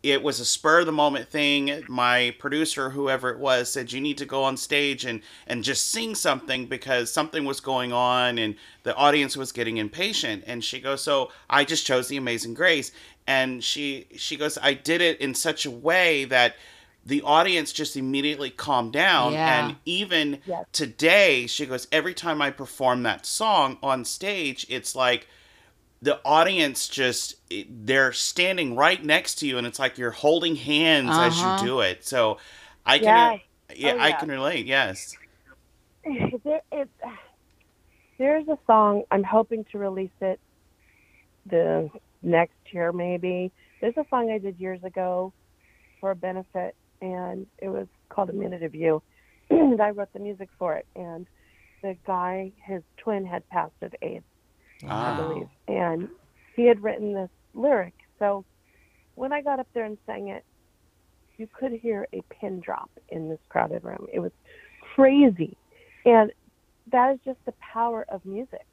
[0.02, 1.84] it was a spur of the moment thing.
[1.88, 5.88] My producer, whoever it was, said you need to go on stage and and just
[5.92, 10.44] sing something because something was going on and the audience was getting impatient.
[10.46, 12.92] And she goes, so I just chose the Amazing Grace,
[13.28, 16.56] and she she goes, I did it in such a way that
[17.06, 19.46] the audience just immediately calmed down Yeah.
[19.46, 20.66] and even Yes.
[20.72, 25.28] today she goes every time i perform that song on stage it's like
[26.02, 27.36] the audience just
[27.70, 31.44] they're standing right next to you and it's like you're holding hands as Uh-huh.
[31.44, 32.38] you do it so
[32.86, 33.40] i can Yes.
[33.76, 35.18] yeah Oh, i can relate yes
[36.44, 36.90] there, it,
[38.20, 40.40] there's a song I'm hoping to release it
[41.46, 41.90] the
[42.24, 43.52] next year maybe.
[43.82, 45.34] There's a song I did years ago
[46.00, 49.02] for a benefit, and it was called "A Minute of You,"
[49.50, 50.86] and I wrote the music for it.
[50.96, 51.28] And
[51.82, 54.26] the guy, his twin, had passed of AIDS,
[54.86, 55.14] Ah.
[55.14, 56.10] I believe, and
[56.56, 57.94] he had written this lyric.
[58.20, 58.46] So
[59.16, 60.44] when I got up there and sang it,
[61.38, 64.08] you could hear a pin drop in this crowded room.
[64.14, 64.32] It was
[64.96, 65.58] crazy.
[66.06, 66.32] And
[66.92, 68.66] that is just the power of music.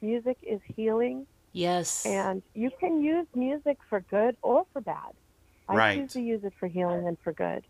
[0.00, 2.22] Music is healing, Yes.
[2.22, 5.12] and you can use music for good or for bad.
[5.68, 5.92] I Right.
[5.92, 7.64] choose to use it for healing and for good.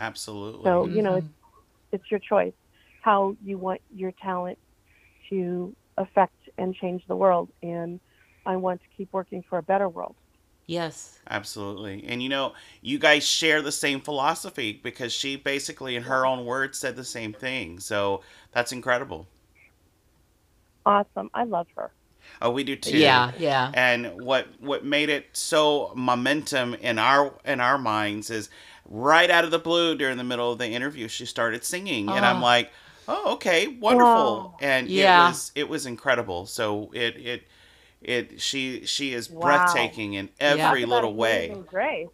[0.00, 1.16] absolutely So, you know, Mhm.
[1.16, 1.28] it's,
[1.92, 2.54] it's your choice
[3.02, 4.58] how you want your talent
[5.30, 7.50] to affect and change the world.
[7.62, 8.00] And
[8.46, 10.16] I want to keep working for a better world.
[10.66, 11.18] yes.
[11.28, 16.26] absolutely and you know you guys share the same philosophy because she basically in her
[16.26, 18.22] own words said the same thing so
[18.52, 19.28] that's incredible
[20.86, 21.30] Awesome.
[21.34, 21.92] I love her.
[22.42, 23.32] Oh we do too Yeah.
[23.38, 23.70] Yeah.
[23.74, 28.48] and what what made it so momentum in our in our minds is
[28.88, 32.24] right out of the blue during the middle of the interview she started singing and
[32.24, 32.46] i'm Oh.
[32.46, 32.72] like
[33.08, 34.56] oh okay wonderful Wow.
[34.60, 35.26] and Yeah.
[35.26, 37.42] it was it was incredible so it it
[38.02, 39.40] it she she is Wow.
[39.40, 42.08] breathtaking in every Talk about little way amazing Grace.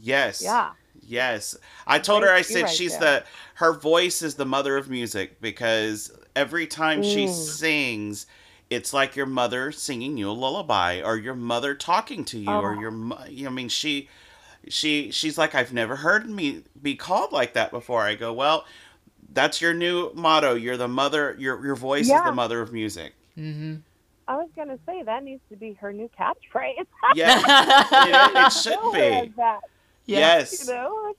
[0.00, 0.70] yes Yeah.
[1.06, 1.54] Yes.
[1.86, 3.20] I told her I said right she's there.
[3.20, 3.24] the
[3.56, 7.30] her voice is the mother of music because every time she Mm.
[7.34, 8.26] sings
[8.70, 12.74] it's like your mother singing you a lullaby or your mother talking to you or
[12.76, 12.80] Oh.
[13.28, 14.08] you know, I mean she
[14.68, 18.02] she she's like I've never heard me be called like that before.
[18.02, 18.64] I go, "Well,
[19.32, 20.54] that's your new motto.
[20.54, 23.76] You're the mother your your voice is the mother of music." Mm-hmm.
[24.26, 26.86] I was going to say that needs to be her new catchphrase.
[27.14, 27.42] Yeah.
[27.44, 29.32] it, it should No one has be.
[29.36, 29.60] that.
[30.06, 30.66] Yes.
[30.66, 31.18] You know, it's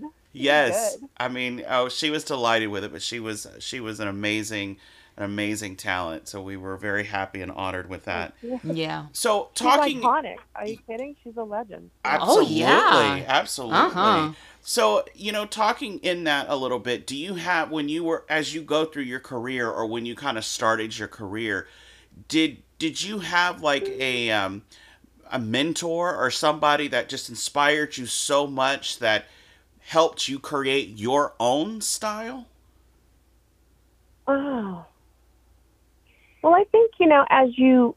[0.00, 0.08] good.
[0.32, 0.96] Yes.
[0.96, 1.08] good.
[1.16, 4.70] I mean, oh, she was delighted with it, but she was she was an amazing
[4.70, 4.76] an
[5.20, 6.28] amazing talent.
[6.28, 8.34] So we were very happy and honored with that.
[8.64, 9.06] Yeah.
[9.12, 10.36] So She's talking iconic.
[10.54, 11.16] Are you kidding?
[11.22, 11.90] She's a legend.
[12.04, 13.24] Oh, absolutely, yeah.
[13.26, 13.78] absolutely.
[13.78, 14.32] Uh-huh.
[14.62, 18.24] So, you know, talking in that a little bit, do you have when you were
[18.28, 21.66] as you go through your career or when you kind of started your career,
[22.28, 24.62] did did you have like a um
[25.30, 29.26] a mentor or somebody that just inspired you so much that
[29.80, 32.46] helped you create your own style?
[34.26, 34.84] Oh.
[36.42, 37.96] Well, I think you know as you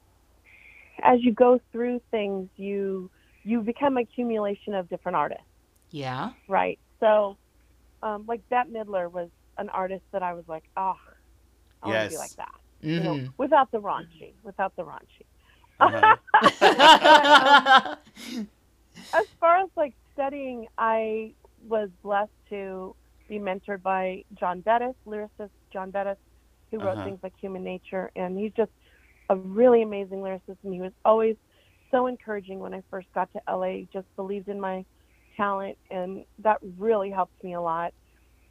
[1.03, 3.09] as you go through things, you
[3.43, 5.43] you become accumulation of different artists,
[5.91, 6.31] Yeah.
[6.47, 6.79] right?
[6.99, 7.37] So,
[8.01, 10.95] um, like Bette Midler was an artist that I was like, oh,
[11.81, 12.51] I want to be like that.
[12.95, 13.27] You know, Mm-hmm.
[13.37, 15.25] without the raunchy, without the raunchy.
[15.79, 16.15] Uh-huh.
[19.13, 21.33] as far as like studying, I
[21.67, 22.95] was blessed to
[23.29, 26.17] be mentored by John Bettis, lyricist John Bettis,
[26.73, 27.05] who wrote Uh-huh.
[27.05, 28.71] things like Human Nature, and he's just
[29.29, 30.57] a really amazing lyricist.
[30.63, 31.35] And he was always
[31.91, 33.67] so encouraging when I first got to LA.
[33.81, 34.83] He just believed in my
[35.37, 37.93] talent, and that really helped me a lot.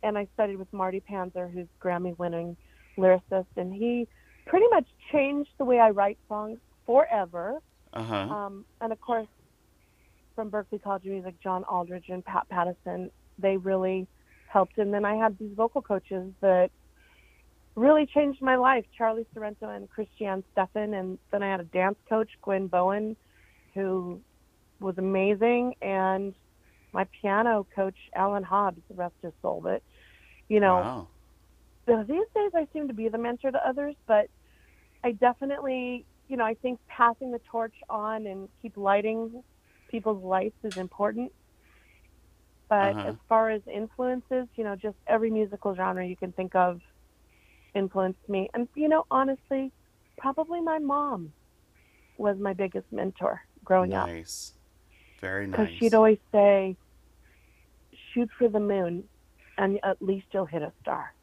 [0.05, 2.57] And I studied with Marty Panzer, who's Grammy-winning
[2.97, 4.07] lyricist, and he
[4.47, 7.59] pretty much changed the way I write songs forever.
[7.93, 8.16] Uh huh.
[8.16, 9.29] Um, and of course,
[10.35, 14.07] from Berklee College of Music, John Aldridge and Pat Pattison, they really
[14.49, 14.79] helped.
[14.79, 16.70] And then I had these vocal coaches that
[17.77, 20.99] really changed my life Charlie Sorrento and Christiane Steffen.
[20.99, 23.16] And then I had a dance coach, Gwen Bowen,
[23.75, 24.20] who
[24.81, 25.75] was amazing.
[25.83, 26.35] And
[26.93, 29.61] my piano coach, Alan Hobbs, the rest his soul.
[29.62, 29.83] But,
[30.49, 31.09] you know, wow.
[31.87, 34.27] so these days I seem to be the mentor to others, but
[35.05, 39.43] I definitely, you know, I think passing the torch on and keep lighting
[39.91, 41.33] people's lights is important.
[42.68, 43.05] But Uh-huh.
[43.05, 46.81] as far as influences, you know, just every musical genre you can think of
[47.75, 48.49] influenced me.
[48.55, 49.73] And, you know, honestly,
[50.18, 51.33] probably my mom
[52.18, 54.53] was my biggest mentor growing up Nice.
[55.20, 55.53] Very nice.
[55.53, 55.79] because nice.
[55.79, 56.77] she'd always say,
[58.12, 59.05] shoot for the moon
[59.59, 61.14] and at least you'll hit a star.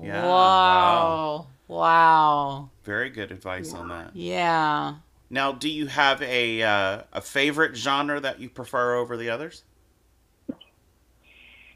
[0.00, 1.46] Yeah, wow.
[1.68, 2.70] Wow.
[2.84, 4.14] Very good advice on that.
[4.14, 4.94] Yeah.
[5.28, 9.64] Now, do you have a uh, a favorite genre that you prefer over the others?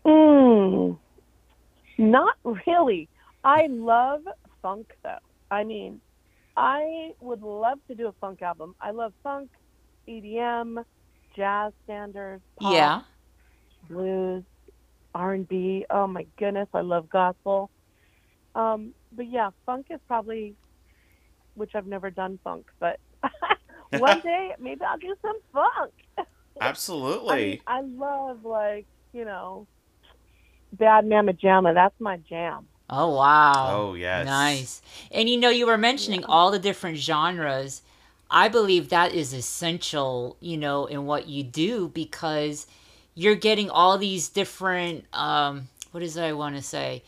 [0.05, 0.99] Mm,
[1.99, 3.09] not really.
[3.45, 4.22] I love
[4.62, 5.18] funk though.
[5.51, 6.01] I mean,
[6.57, 8.74] I would love to do a funk album.
[8.80, 9.51] I love funk,
[10.09, 10.82] EDM,
[11.36, 13.03] jazz standards, pop, Yeah.
[13.88, 14.45] blues,
[15.14, 15.86] R&B.
[15.90, 17.70] Oh my goodness, I love gospel.
[18.55, 20.57] Um, but yeah, funk is probably
[21.55, 22.99] which I've never done funk, but
[23.90, 25.95] one day maybe I'll do some funk.
[27.28, 27.36] I, Absolutely.
[27.36, 29.66] mean, I love like, you know,
[30.72, 31.74] Bad Mama Jama.
[31.74, 32.68] That's my jam.
[32.89, 33.80] Oh wow.
[33.80, 34.26] oh yes.
[34.26, 34.82] Nice.
[35.11, 37.82] And you know, you were mentioning all the different genres.
[38.30, 42.66] I believe that is essential, you know, in what you do because
[43.14, 47.03] you're getting all these different um what is it I want to say?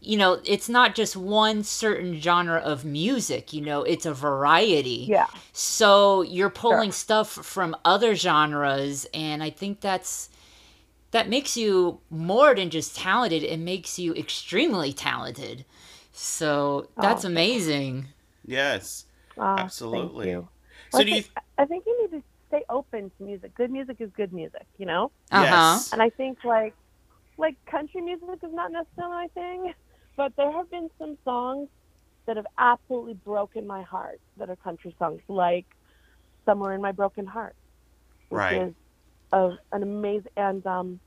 [0.00, 5.06] You know, it's not just one certain genre of music, you know, it's a variety.
[5.08, 5.26] Yeah.
[5.52, 10.28] So you're pulling stuff from other genres and I think that's
[11.10, 15.64] that makes you more than just talented, it makes you extremely talented.
[16.12, 17.24] So that's Oh.
[17.24, 18.08] amazing.
[18.44, 19.06] Yes.
[19.92, 20.24] Thank Absolutely.
[20.24, 20.48] you.
[20.90, 21.22] So Well, do I you?
[21.22, 21.26] think,
[21.58, 23.54] I think you need to stay open to music.
[23.54, 25.12] Good music is good music, you know?
[25.30, 25.82] Uh-huh.
[25.82, 25.90] Yes.
[25.92, 26.74] And I think like
[27.38, 29.72] like country music is not necessarily my thing,
[30.16, 31.68] but there have been some songs
[32.26, 35.66] that have absolutely broken my heart that are country songs, like
[36.44, 37.56] Somewhere in My Broken Heart.
[38.30, 38.64] Which Right.
[39.32, 41.00] Is a, an amazing and um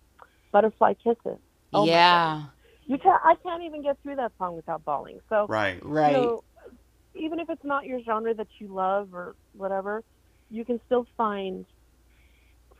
[0.51, 1.39] Butterfly Kisses.
[1.73, 2.47] Oh yeah.
[2.87, 5.19] You can't I can't even get through that song without bawling.
[5.29, 5.79] So Right.
[5.83, 6.11] Right.
[6.11, 6.43] you know,
[7.15, 10.03] even if it's not your genre that you love or whatever,
[10.49, 11.65] you can still find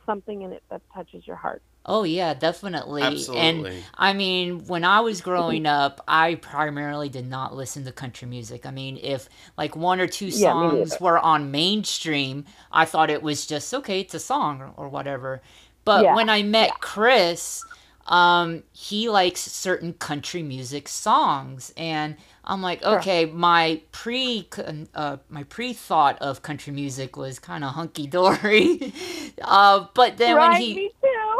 [0.04, 1.62] something in it that touches your heart.
[1.84, 3.02] Oh yeah, definitely.
[3.34, 8.28] And I mean, when I was growing up, I primarily did not listen to country
[8.28, 8.66] music.
[8.66, 9.28] I mean, if
[9.58, 11.04] like one or two songs neither.
[11.04, 15.42] were on mainstream, I thought it was just okay, it's a song or, or whatever.
[15.84, 17.64] But Yeah, when I met Chris,
[18.06, 24.48] um, he likes certain country music songs, and I'm like, okay, my pre
[24.94, 28.92] uh, my pre thought of country music was kind of hunky dory,
[29.42, 30.82] uh, but then right, when he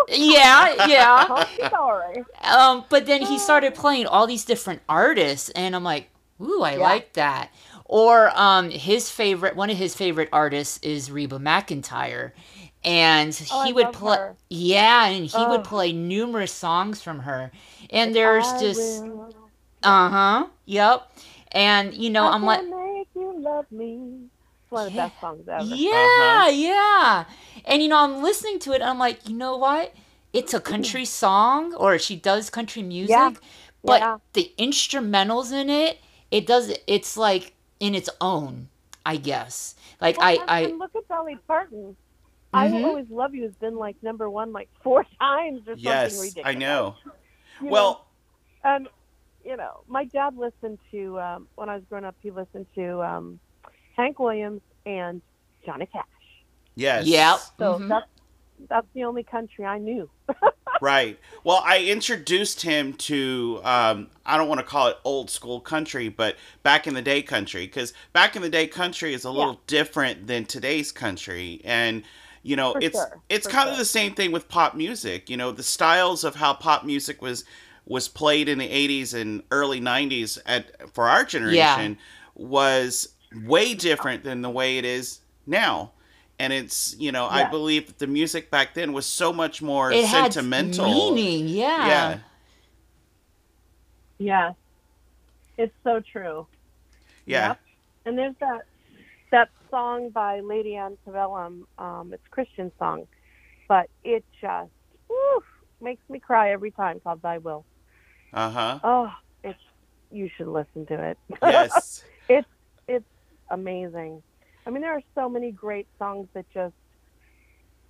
[0.08, 1.28] yeah yeah
[1.70, 2.24] dory.
[2.42, 6.10] um, but then he started playing all these different artists, and I'm like,
[6.40, 6.76] ooh, I Yeah.
[6.76, 7.50] like that.
[7.84, 12.32] Or um, his favorite, one of his favorite artists is Reba McEntire,
[12.84, 14.36] and Oh, he I would play, her.
[14.50, 17.52] yeah, and he would play numerous songs from her.
[17.90, 19.50] And there's I just, will.
[19.82, 21.10] uh huh, yep.
[21.52, 24.30] And you know, I I'm like, make you love me.
[24.62, 25.02] It's one of the Yeah.
[25.02, 25.80] best songs ever.
[25.88, 27.24] Yeah, yeah.
[27.64, 29.94] And you know, I'm listening to it and I'm like, you know what?
[30.32, 33.30] It's a country song or she does country music, Yeah,
[33.84, 34.18] but yeah.
[34.32, 38.68] the instrumentals in it, it does it's like in its own,
[39.04, 39.74] I guess.
[40.00, 41.96] Like Well, I and, I look at Dolly Parton.
[42.52, 45.82] I will always love you has been like number one like four times or something
[45.82, 46.46] Yes, ridiculous.
[46.46, 46.96] I know.
[47.60, 48.06] You Well,
[48.64, 48.88] and
[49.44, 52.16] you know, my dad listened to um, when I was growing up.
[52.20, 53.40] He listened to um,
[53.96, 55.22] Hank Williams and
[55.64, 56.04] Johnny Cash.
[56.74, 57.06] yes.
[57.06, 57.40] Yep.
[57.58, 57.88] So Mhm.
[57.88, 58.06] that's
[58.68, 60.10] that's the only country I knew.
[60.80, 61.20] Right.
[61.44, 66.08] Well, I introduced him to, um, I don't want to call it old school country,
[66.08, 69.60] but back in the day country, because back in the day country is a little
[69.68, 71.60] different than today's country.
[71.64, 72.02] And,
[72.42, 75.30] you know, For it's sure, it's for kind of the same thing with pop music.
[75.30, 77.44] You know, the styles of how pop music was
[77.84, 81.98] was played in the 80s and early 90s at for our generation
[82.34, 83.08] was
[83.44, 85.92] way different than the way it is now.
[86.38, 89.92] And it's, you know, I believe that the music back then was so much more
[89.92, 90.86] it had sentimental.
[90.86, 91.46] meaning.
[91.46, 91.86] Yeah.
[91.86, 92.18] Yeah.
[94.18, 94.52] Yeah.
[95.58, 96.46] It's so true.
[97.26, 97.48] Yeah.
[97.48, 97.60] Yep.
[98.06, 98.62] And there's that
[99.30, 101.66] that song by Lady Antebellum.
[101.78, 103.08] Um, it's a Christian song,
[103.68, 104.70] but it just
[105.08, 105.40] woo,
[105.80, 107.00] makes me cry every time.
[107.00, 107.64] Called "Thy Will."
[108.32, 108.78] Uh-huh.
[108.84, 109.10] Oh,
[109.42, 109.58] it's
[110.10, 111.18] you should listen to it.
[111.42, 112.04] Yes.
[112.28, 112.48] it's
[112.86, 113.04] it's
[113.50, 114.22] amazing.
[114.66, 116.74] I mean, there are so many great songs that just,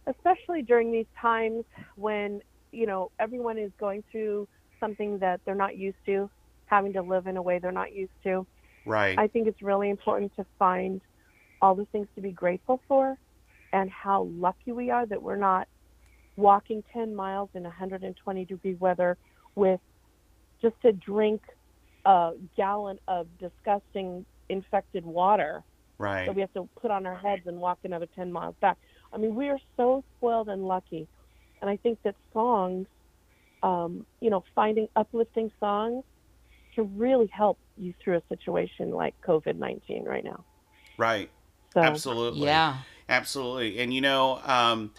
[0.07, 1.65] especially during these times
[1.97, 4.49] when you know everyone is going through
[4.81, 6.31] something that they're not used to,
[6.67, 8.47] having to live in a way they're not used to.
[8.87, 9.19] right.
[9.19, 11.01] I think it's really important to find
[11.63, 13.17] all the things to be grateful for
[13.73, 15.69] and how lucky we are that we're not
[16.37, 19.17] walking 10 miles in 120 degree weather
[19.55, 19.81] with
[20.61, 21.41] just to drink
[22.05, 25.63] a gallon of disgusting infected water
[25.99, 26.27] right.
[26.27, 28.77] that we have to put on our heads and walk another 10 miles back.
[29.13, 31.07] I mean, we are so spoiled and lucky.
[31.61, 32.87] And I think that songs,
[33.63, 36.03] um, you know, finding uplifting songs
[36.75, 40.45] can really help you through a situation like COVID 19 right now.
[40.99, 41.31] Right.
[41.73, 42.31] So, Absolutely.
[42.31, 42.79] Yeah.
[43.09, 43.79] Absolutely.
[43.81, 44.93] And you know, um,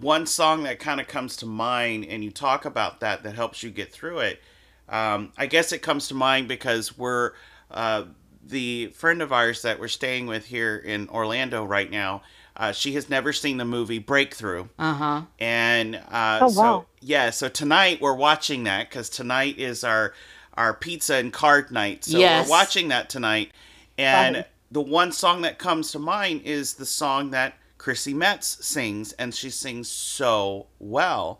[0.00, 3.62] one song that kind of comes to mind, and you talk about that, that helps
[3.62, 4.40] you get through it.
[4.88, 7.32] Um, I guess it comes to mind because we're
[7.70, 8.04] uh,
[8.46, 12.22] the friend of ours that we're staying with here in Orlando right now.
[12.56, 15.22] Uh, she has never seen the movie Breakthrough, Uh huh.
[15.38, 16.86] and uh, Oh, so wow.
[17.00, 20.14] yeah, so tonight we're watching that because tonight is our
[20.54, 22.04] our pizza and card night.
[22.04, 22.46] So Yes.
[22.46, 23.52] we're watching that tonight,
[23.98, 24.46] and Right.
[24.74, 29.32] The one song that comes to mind is the song that Chrissy Metz sings, and
[29.32, 31.38] she sings so well,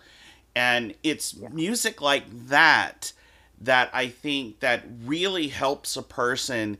[0.54, 3.12] and it's music like that
[3.60, 6.78] that I think that really helps a person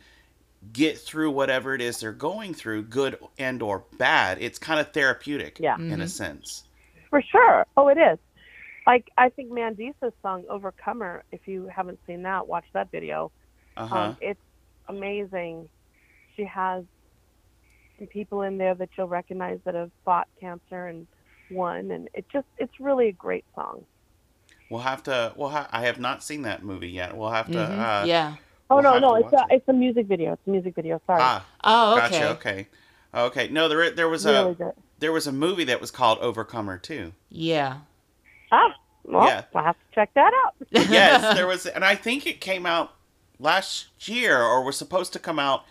[0.72, 4.38] get through whatever it is they're going through, good and or bad.
[4.40, 5.76] It's kind of therapeutic, Yeah.
[5.76, 6.08] in a Mhm.
[6.10, 6.64] sense.
[7.10, 7.64] for sure.
[7.76, 8.18] Oh, it is.
[8.88, 13.30] Like, I think Mandisa's song Overcomer, if you haven't seen that, watch that video.
[13.76, 13.98] Uh huh.
[13.98, 14.40] Um, it's
[14.88, 15.68] amazing.
[16.36, 16.84] She has
[17.98, 21.06] some people in there that you'll recognize that have fought cancer and
[21.50, 23.84] won, and it just it's really a great song.
[24.70, 25.32] We'll have to.
[25.36, 27.16] We'll ha- I have not seen that movie yet.
[27.16, 27.58] We'll have to.
[27.58, 27.78] Mhm.
[28.02, 28.34] Uh, yeah.
[28.70, 29.56] Oh We'll no, no, it's a, it.
[29.56, 30.32] it's a music video.
[30.32, 31.00] It's a music video.
[31.06, 32.10] Sorry, Ah, Oh, okay.
[32.10, 32.30] gotcha.
[32.30, 32.66] Okay.
[33.14, 33.48] Okay.
[33.48, 34.72] No, there there was really a good.
[34.98, 37.12] there was a movie that was called Overcomer too.
[37.28, 37.78] Yeah.
[38.50, 38.74] Ah,
[39.04, 39.44] well, Yeah.
[39.54, 40.54] I'll have to check that out.
[40.90, 42.94] Yes, there was, and I think it came out
[43.38, 45.64] last year or was supposed to come out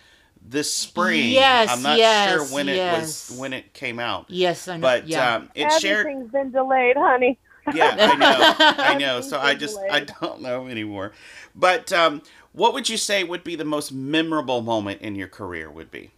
[0.47, 1.29] this spring.
[1.31, 4.81] Yes, I'm not yes, sure when it was when it came out, Yes, I know.
[4.81, 5.35] but yeah.
[5.35, 6.07] um, it shared.
[6.07, 7.39] Everything's been delayed, honey.
[7.71, 9.21] Yeah, I know, I know.
[9.21, 11.13] So I just been I don't know anymore.
[11.55, 12.21] But um,
[12.51, 15.71] what would you say would be the most memorable moment in your career?
[15.71, 16.11] Would be?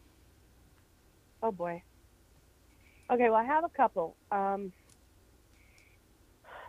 [1.42, 1.84] Oh boy.
[3.12, 4.18] Okay, well I have a couple.
[4.32, 4.74] Um,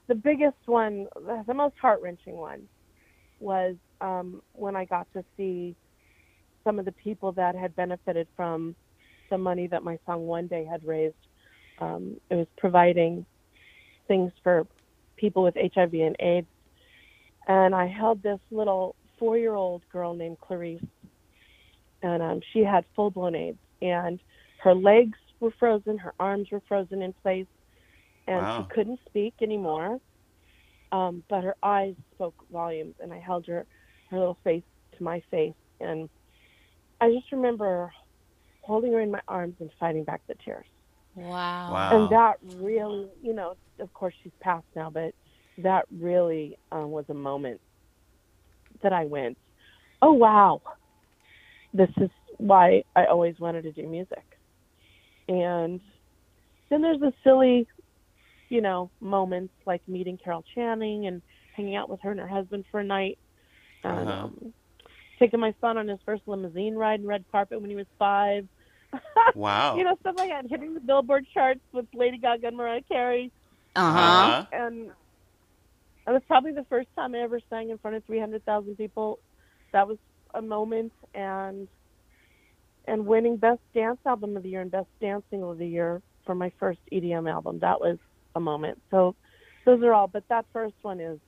[0.08, 2.68] the biggest one, the- the most heart wrenching one,
[3.40, 5.76] was um, when I got to see
[6.66, 8.74] some of the people that had benefited from
[9.30, 11.14] the money that my song One Day had raised.
[11.78, 13.24] Um, it was providing
[14.08, 14.66] things for
[15.16, 16.48] people with HIV and AIDS.
[17.46, 20.82] And I held this little four year old girl named Clarice,
[22.02, 23.58] and um, she had full blown AIDS.
[23.80, 24.18] And
[24.64, 27.46] her legs were frozen, her arms were frozen in place,
[28.26, 28.66] and Wow.
[28.68, 30.00] she couldn't speak anymore.
[30.90, 33.66] Um, but her eyes spoke volumes, and I held her,
[34.10, 34.62] her little face
[34.96, 36.08] to my face, and
[37.00, 37.92] I just remember
[38.62, 40.66] holding her in my arms and fighting back the tears.
[41.14, 41.72] Wow.
[41.72, 41.90] Wow.
[41.92, 45.12] And that really, you know, of course she's passed now, but
[45.58, 47.60] that really um, was a moment
[48.82, 49.36] that I went,
[50.02, 50.60] oh wow,
[51.72, 54.24] this is why I always wanted to do music.
[55.28, 55.80] And
[56.70, 57.66] then there's the silly,
[58.48, 61.22] you know, moments like meeting Carol Channing and
[61.54, 63.18] hanging out with her and her husband for a night.
[63.84, 64.28] And, Uh-huh.
[65.18, 68.46] Taking my son on his first limousine ride in red carpet when he was five.
[69.34, 69.76] wow.
[69.76, 70.46] You know, stuff like that.
[70.48, 73.32] Hitting the Billboard charts with Lady Gaga and Mariah Carey.
[73.74, 73.98] Uh huh.
[73.98, 74.44] Uh-huh.
[74.52, 74.90] And
[76.06, 79.18] it was probably the first time I ever sang in front of 300,000 people.
[79.72, 79.98] That was
[80.34, 80.92] a moment.
[81.14, 81.68] And
[82.88, 86.02] and winning Best Dance Album of the Year and Best Dance Single of the Year
[86.24, 87.58] for my first EDM album.
[87.60, 87.98] That was
[88.34, 88.80] a moment.
[88.90, 89.14] So
[89.64, 90.06] those are all.
[90.06, 91.18] But that first one is,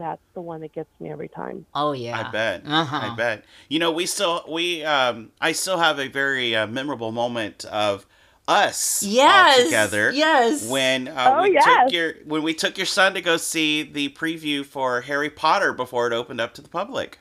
[0.00, 1.66] that's the one that gets me every time.
[1.74, 2.18] Oh yeah.
[2.28, 2.62] I bet.
[2.66, 2.96] Uh-huh.
[3.12, 3.44] I bet.
[3.68, 8.06] You know, we still we um I still have a very uh, memorable moment of
[8.48, 9.58] us Yes.
[9.58, 10.62] all together Yes.
[10.68, 11.64] when uh, Oh, we yes.
[11.64, 15.72] took your when we took your son to go see the preview for Harry Potter
[15.72, 17.20] before it opened up to the public.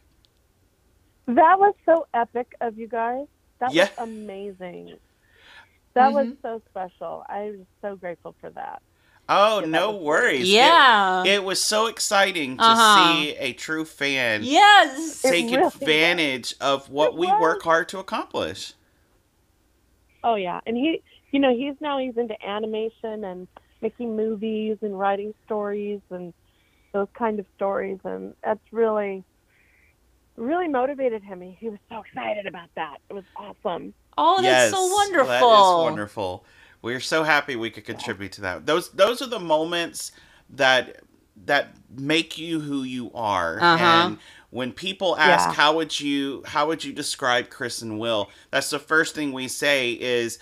[1.27, 3.27] That was so epic of you guys.
[3.59, 3.89] That Yeah.
[3.97, 4.97] was amazing.
[5.95, 6.37] That was Mhm.
[6.41, 7.23] so special.
[7.29, 8.81] I was so grateful for that.
[9.31, 10.49] Oh, Yeah, no was- worries.
[10.49, 11.23] Yeah.
[11.23, 13.13] It, was so exciting to Uh-huh.
[13.13, 15.21] see a true fan yes.
[15.21, 17.39] Take really advantage of what It we was.
[17.41, 18.73] work hard to accomplish.
[20.23, 21.01] Oh yeah, and he,
[21.31, 23.47] you know, he's now he's into animation and
[23.81, 26.33] making movies and writing stories and
[26.91, 29.23] those kind of stories, and that's really,
[30.35, 31.39] really motivated him.
[31.39, 32.97] He, he was so excited about that.
[33.09, 33.93] It was awesome.
[34.17, 35.27] oh, that's yes, so wonderful.
[35.27, 36.45] That is wonderful.
[36.81, 38.65] We're so happy we could contribute to that.
[38.65, 40.11] Those those are the moments
[40.49, 41.01] that
[41.45, 43.59] that make you who you are.
[43.61, 43.83] Uh-huh.
[43.83, 44.17] And
[44.49, 45.53] when people ask Yeah.
[45.55, 49.47] how would you how would you describe Chris and Will, that's the first thing we
[49.47, 50.39] say is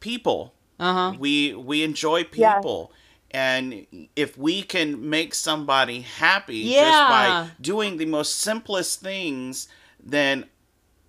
[0.00, 0.54] people.
[0.78, 1.16] Uh huh.
[1.18, 2.92] We we enjoy people.
[3.32, 9.68] And if we can make somebody happy just by doing the most simplest things,
[10.02, 10.46] then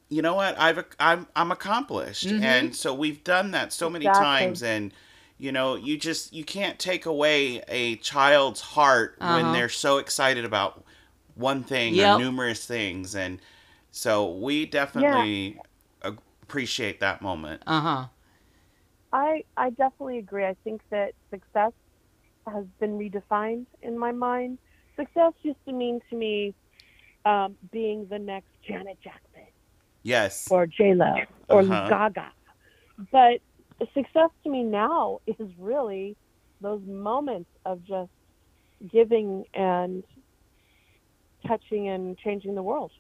[0.09, 2.33] you know what I've I'm I'm accomplished.
[2.33, 2.35] Mhm.
[2.39, 4.09] And so we've done that so many Exactly.
[4.09, 4.93] times and
[5.39, 9.27] you know, you just you can't take away a child's heart Uh-huh.
[9.27, 10.83] when they're so excited about
[11.35, 11.97] one thing Yep.
[11.99, 13.39] or numerous things and
[13.91, 15.61] so we definitely
[16.43, 17.61] appreciate that moment.
[17.67, 18.07] Uh huh.
[19.11, 20.45] I I definitely agree.
[20.45, 21.73] I think that success
[22.47, 24.59] has been redefined in my mind.
[24.95, 26.55] Success used to mean to me
[27.25, 29.26] um, being the next Janet Jackson
[30.07, 30.47] Yes.
[30.49, 31.13] or J Lo
[31.49, 31.89] or Uh-huh.
[31.89, 32.31] Gaga,
[33.11, 33.41] but
[33.93, 36.15] success to me now is really
[36.61, 38.09] those moments of just
[38.91, 40.03] giving and
[41.45, 42.91] touching and changing the world.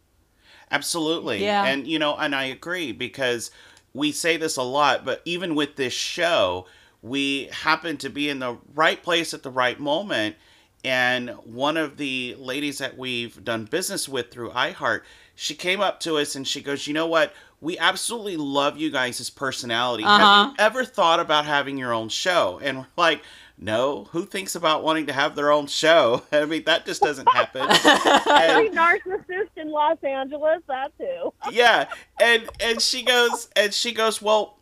[0.71, 1.43] Absolutely.
[1.43, 1.65] Yeah.
[1.65, 3.51] And you know, and I agree because
[3.93, 6.67] we say this a lot, but even with this show,
[7.01, 10.35] we happen to be in the right place at the right moment.
[10.83, 15.01] And one of the ladies that we've done business with through iHeart,
[15.39, 17.31] she came up to us and she goes, You know what?
[17.61, 20.03] We absolutely love you guys' personality.
[20.03, 20.17] Uh-huh.
[20.19, 22.59] Have you ever thought about having your own show?
[22.61, 23.21] And we're like,
[23.57, 26.23] No, who thinks about wanting to have their own show?
[26.31, 27.61] I mean, that just doesn't happen.
[27.69, 31.33] Every And- narcissist in Los Angeles, that too.
[31.51, 31.85] yeah
[32.19, 34.57] and and she goes and she goes well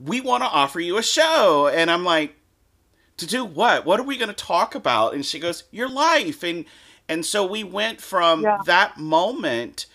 [0.00, 2.34] we want to offer you a show and i'm like
[3.18, 6.42] to do what what are we going to talk about and she goes your life
[6.42, 6.64] and
[7.08, 8.58] and so we went from Yeah.
[8.66, 9.86] that moment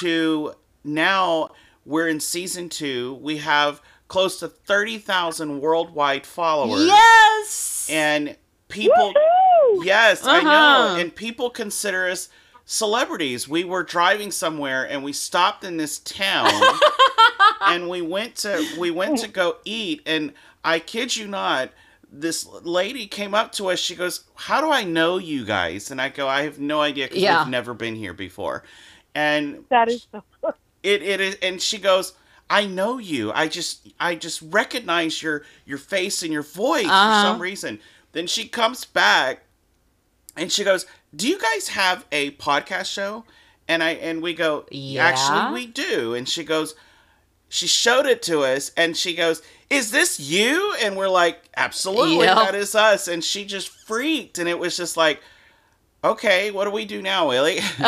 [0.00, 1.50] to now
[1.84, 7.88] we're in season two we have close to 30000 worldwide followers yes.
[7.90, 8.36] and
[8.68, 9.84] people Woohoo!
[9.84, 10.48] Yes, I Uh-huh.
[10.94, 10.96] know.
[11.00, 12.28] And people consider us
[12.64, 13.48] celebrities.
[13.48, 16.50] We were driving somewhere and we stopped in this town
[17.62, 20.32] and we went to we went to go eat and
[20.64, 21.70] I kid you not
[22.10, 23.78] this lady came up to us.
[23.80, 27.06] She goes, "How do I know you guys?" And I go, "I have no idea
[27.08, 27.40] because Yeah.
[27.42, 28.62] we've never been here before."
[29.16, 30.22] And That is so.
[30.82, 32.12] it it is and she goes
[32.48, 37.22] i know you i just i just recognize your your face and your voice Uh-huh.
[37.22, 37.80] for some reason
[38.12, 39.42] then she comes back
[40.36, 43.24] and she goes do you guys have a podcast show
[43.66, 45.06] and i and we go Yeah.
[45.06, 46.76] actually we do and she goes
[47.48, 52.26] she showed it to us and she goes is this you and we're like absolutely
[52.26, 52.36] Yep.
[52.36, 55.20] that is us and she just freaked and it was just like
[56.10, 57.60] okay what do we do now willie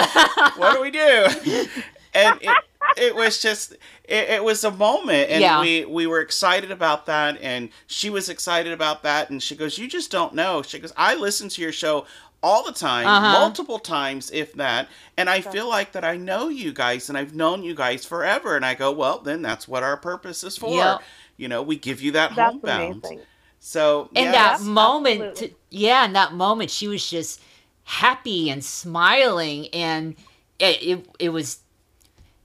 [0.57, 1.27] what do we do?
[2.15, 2.57] and it,
[2.97, 3.73] it was just
[4.05, 5.61] it, it was a moment and Yeah.
[5.61, 9.79] we we were excited about that and she was excited about that and she goes
[9.79, 12.07] you just don't know she goes i listen to your show
[12.43, 13.33] all the time Uh-huh.
[13.41, 17.35] multiple times if that and i feel like that i know you guys and i've
[17.35, 20.75] known you guys forever and i go well then that's what our purpose is for
[20.75, 21.03] Yep.
[21.37, 23.21] you know we give you that That's homebound amazing.
[23.61, 24.61] so in yes.
[24.61, 25.57] that moment absolutely.
[25.71, 27.41] yeah in that moment she was just
[27.89, 30.15] happy and smiling and
[30.59, 31.61] it, it, it was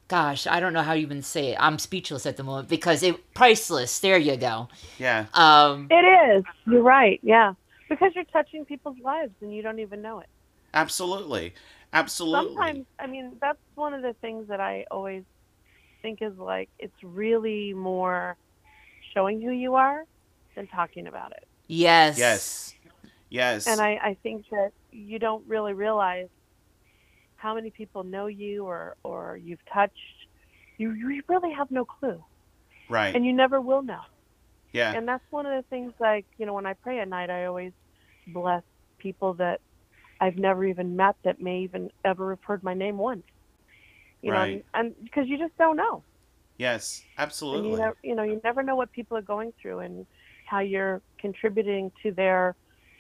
[0.07, 3.03] gosh i don't know how you even say it i'm speechless at the moment because
[3.03, 6.43] it priceless there you go yeah um It is.
[6.65, 7.19] You're right.
[7.23, 7.53] Yeah.
[7.89, 10.27] Because you're touching people's lives and you don't even know it.
[10.73, 11.53] absolutely
[11.91, 15.23] absolutely Sometimes, I mean, that's one of the things that I always
[16.01, 18.37] think is like, it's really more
[19.13, 20.03] showing who you are
[20.55, 21.43] than talking about it.
[21.67, 22.73] yes yes
[23.29, 26.29] yes And I, I think that you don't really realize
[27.35, 29.93] how many people know you or, or you've touched.
[30.77, 32.23] You, you really have no clue.
[32.89, 34.01] right And you never will know.
[34.73, 37.29] yeah and that's one of the things like you know when i pray at night
[37.29, 37.73] i always
[38.27, 38.63] bless
[38.99, 39.59] people that
[40.21, 43.23] i've never even met that may even ever have heard my name once
[44.21, 44.59] you Right.
[44.59, 46.03] know and because you just don't know
[46.57, 47.69] Yes, absolutely.
[47.69, 50.07] you never, you know, you never know what people are going through and
[50.45, 52.55] how you're contributing to their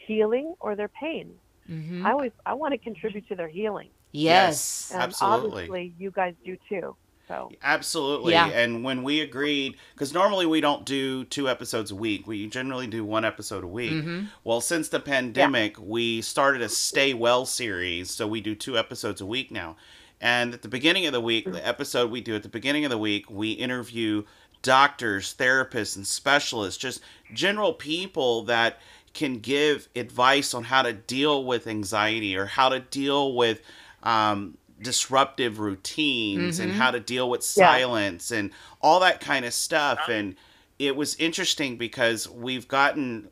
[0.07, 1.39] healing or their pain.
[1.67, 4.91] Hmm I always, I want to contribute to their healing, Yes.
[4.93, 5.63] and Absolutely.
[5.63, 6.95] obviously, you guys do too.
[7.27, 8.33] So Absolutely.
[8.33, 8.47] Yeah.
[8.47, 12.85] And when we agreed, because normally we don't do two episodes a week, we generally
[12.85, 14.03] do one episode a week.
[14.03, 18.77] hmm Well, since the pandemic, we started a Stay Well series, so we do two
[18.77, 19.77] episodes a week now.
[20.19, 22.91] And at the beginning of the week, the episode we do at the beginning of
[22.91, 24.23] the week, we interview
[24.61, 27.01] doctors, therapists, and specialists, just
[27.33, 28.79] general people that
[29.13, 33.61] can give advice on how to deal with anxiety or how to deal with
[34.03, 36.75] um, disruptive routines and Mhm.
[36.75, 37.67] how to deal with Yeah.
[37.67, 38.51] silence and
[38.81, 39.99] all that kind of stuff.
[40.09, 40.35] And
[40.77, 43.29] it was interesting because we've gotten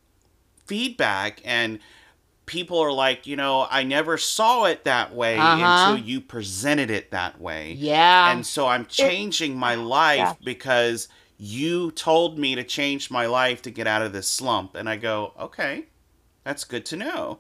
[0.66, 1.80] feedback and
[2.46, 5.92] people are like, you know, I never saw it that way Uh-huh.
[5.92, 7.74] until you presented it that way.
[7.74, 8.32] Yeah.
[8.32, 10.34] And so I'm changing my life Yeah.
[10.44, 11.08] because
[11.44, 14.76] you told me to change my life to get out of this slump.
[14.76, 15.86] And I go, okay,
[16.44, 17.40] that's good to know.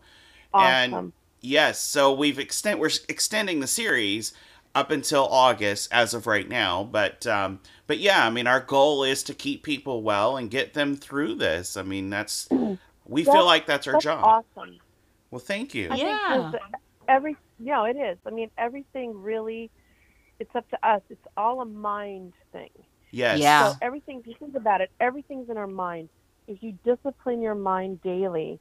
[0.54, 0.94] Awesome.
[0.94, 4.32] And- Yes, so we've extend we're extending the series
[4.76, 9.04] up until August as of right now, but um, but yeah, I mean our goal
[9.04, 11.78] is to keep people well and get them through this.
[11.78, 12.48] I mean that's
[13.08, 14.24] we feel like that's our That's job.
[14.56, 14.78] awesome.
[15.32, 15.88] Well, thank you.
[15.90, 16.52] I Yeah.
[17.08, 18.20] every, no, it is.
[18.28, 19.72] I mean, everything really,
[20.40, 21.02] it's up to us.
[21.10, 22.70] It's all a mind thing.
[23.12, 23.40] Yes.
[23.40, 23.70] Yeah.
[23.72, 26.10] So everything, if you think about it, everything's in our mind.
[26.48, 28.60] If you discipline your mind daily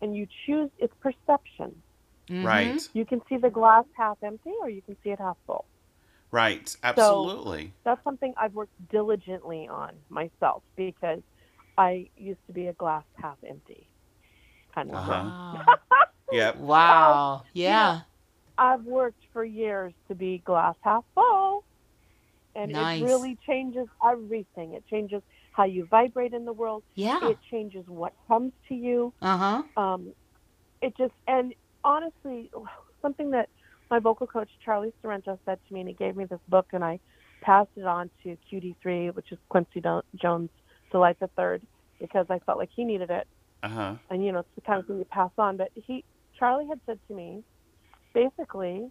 [0.00, 1.82] and you choose, it's perception.
[2.28, 2.44] Mhm.
[2.44, 2.88] Right.
[2.94, 5.66] You can see the glass half empty or you can see it half full.
[6.30, 6.74] Right.
[6.82, 7.72] Absolutely.
[7.84, 11.22] That's something I've worked diligently on myself because
[11.78, 13.88] I used to be a glass half empty
[14.74, 15.12] kind of Uh-huh.
[15.56, 15.66] girl.
[15.66, 15.78] Wow.
[16.32, 16.56] Yep.
[16.56, 17.42] wow.
[17.54, 18.00] Yeah.
[18.58, 21.64] I've worked for years to be glass half full.
[22.58, 23.00] And Nice.
[23.00, 24.74] it really changes everything.
[24.74, 26.82] It changes how you vibrate in the world.
[26.94, 27.18] Yeah.
[27.22, 29.12] It changes what comes to you.
[29.22, 29.62] Uh huh.
[29.82, 30.12] Um,
[30.82, 31.54] it just, and
[31.84, 32.50] honestly,
[33.02, 33.48] something that
[33.90, 36.84] my vocal coach, Charlie Sorrento, said to me, and he gave me this book, and
[36.84, 36.98] I
[37.42, 39.82] passed it on to QD3, which is Quincy
[40.20, 40.50] Jones'
[40.92, 41.62] Delight the Third,
[42.00, 43.26] because I felt like he needed it.
[43.62, 43.94] Uh huh.
[44.10, 46.04] and you know it's the kind of thing you pass on but he
[46.38, 47.42] charlie had said to me
[48.14, 48.88] basically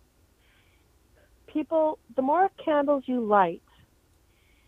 [1.51, 3.61] people the more candles you light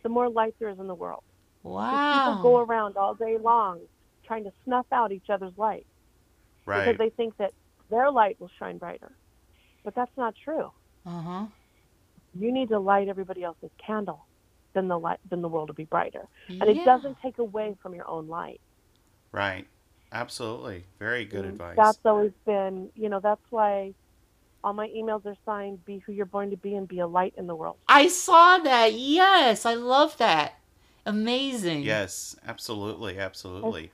[0.03, 1.23] the more light there is in the world
[1.63, 1.99] Wow.
[2.13, 3.81] people go around all day long
[4.25, 5.85] trying to snuff out each other's light
[6.65, 6.85] Right.
[6.85, 7.51] because they think that
[7.89, 9.11] their light will shine brighter
[9.83, 10.69] but that's not true
[11.05, 11.45] Uh huh.
[12.33, 14.25] you need to light everybody else's candle
[14.75, 17.93] then the light then the world will be brighter and it doesn't take away from
[17.95, 18.61] your own light
[19.31, 19.67] right.
[20.11, 20.85] Absolutely.
[20.97, 21.75] Very good And advice.
[21.77, 23.93] That's always been, you know, that's why
[24.63, 27.33] all my emails are signed "Be who you're born to be and be a light
[27.37, 28.93] in the world." I saw that.
[28.93, 30.53] Yes, I love that.
[31.05, 31.83] Amazing.
[31.83, 33.91] Yes, absolutely, absolutely.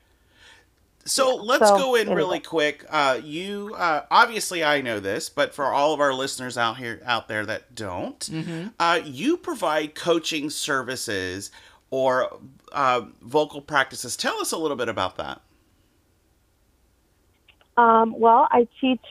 [1.07, 2.83] So let's So, go in really quick.
[2.89, 6.99] Uh, you uh, obviously I know this, but for all of our listeners out here
[7.05, 8.67] out there that don't, Mm-hmm.
[8.79, 11.51] uh, you provide coaching services
[11.91, 12.39] or
[12.71, 14.17] uh, vocal practices.
[14.17, 15.41] Tell us a little bit about that.
[17.77, 19.01] Um, well, I teach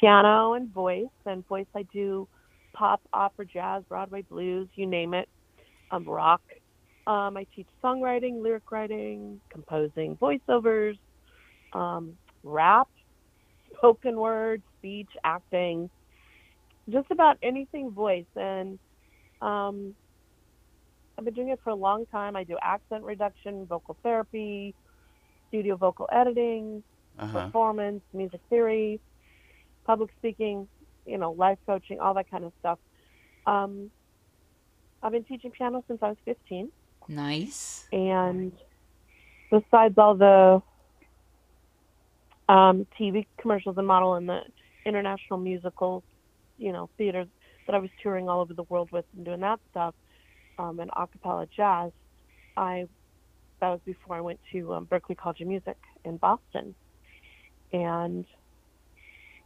[0.00, 2.28] piano and voice, and voice I do
[2.76, 5.28] pop, opera, jazz, Broadway, blues, you name it,
[5.90, 6.42] um, rock.
[7.06, 10.94] Um, I teach songwriting, lyric writing, composing, voiceovers,
[11.72, 12.88] um, rap,
[13.76, 15.90] spoken word, speech, acting,
[16.90, 18.26] just about anything voice.
[18.36, 18.78] And
[19.42, 19.94] um,
[21.18, 22.36] I've been doing it for a long time.
[22.36, 24.74] I do accent reduction, vocal therapy,
[25.48, 26.84] studio vocal editing,
[27.18, 27.50] Uh huh.
[27.50, 29.00] performance, music theory,
[29.90, 30.68] public speaking,
[31.04, 32.78] you know, life coaching, all that kind of stuff.
[33.44, 33.90] Um,
[35.02, 36.70] I've been teaching piano since I was 15,
[37.08, 37.88] Nice.
[37.92, 38.52] and
[39.50, 40.62] besides all the
[42.48, 44.42] um, TV commercials and model and the
[44.86, 46.04] international musicals,
[46.56, 47.26] you know, theaters
[47.66, 49.96] that I was touring all over the world with and doing that stuff,
[50.56, 51.90] um, and a cappella jazz,
[52.56, 52.86] I
[53.60, 56.76] that was before I went to um, Berklee College of Music in Boston,
[57.72, 58.24] and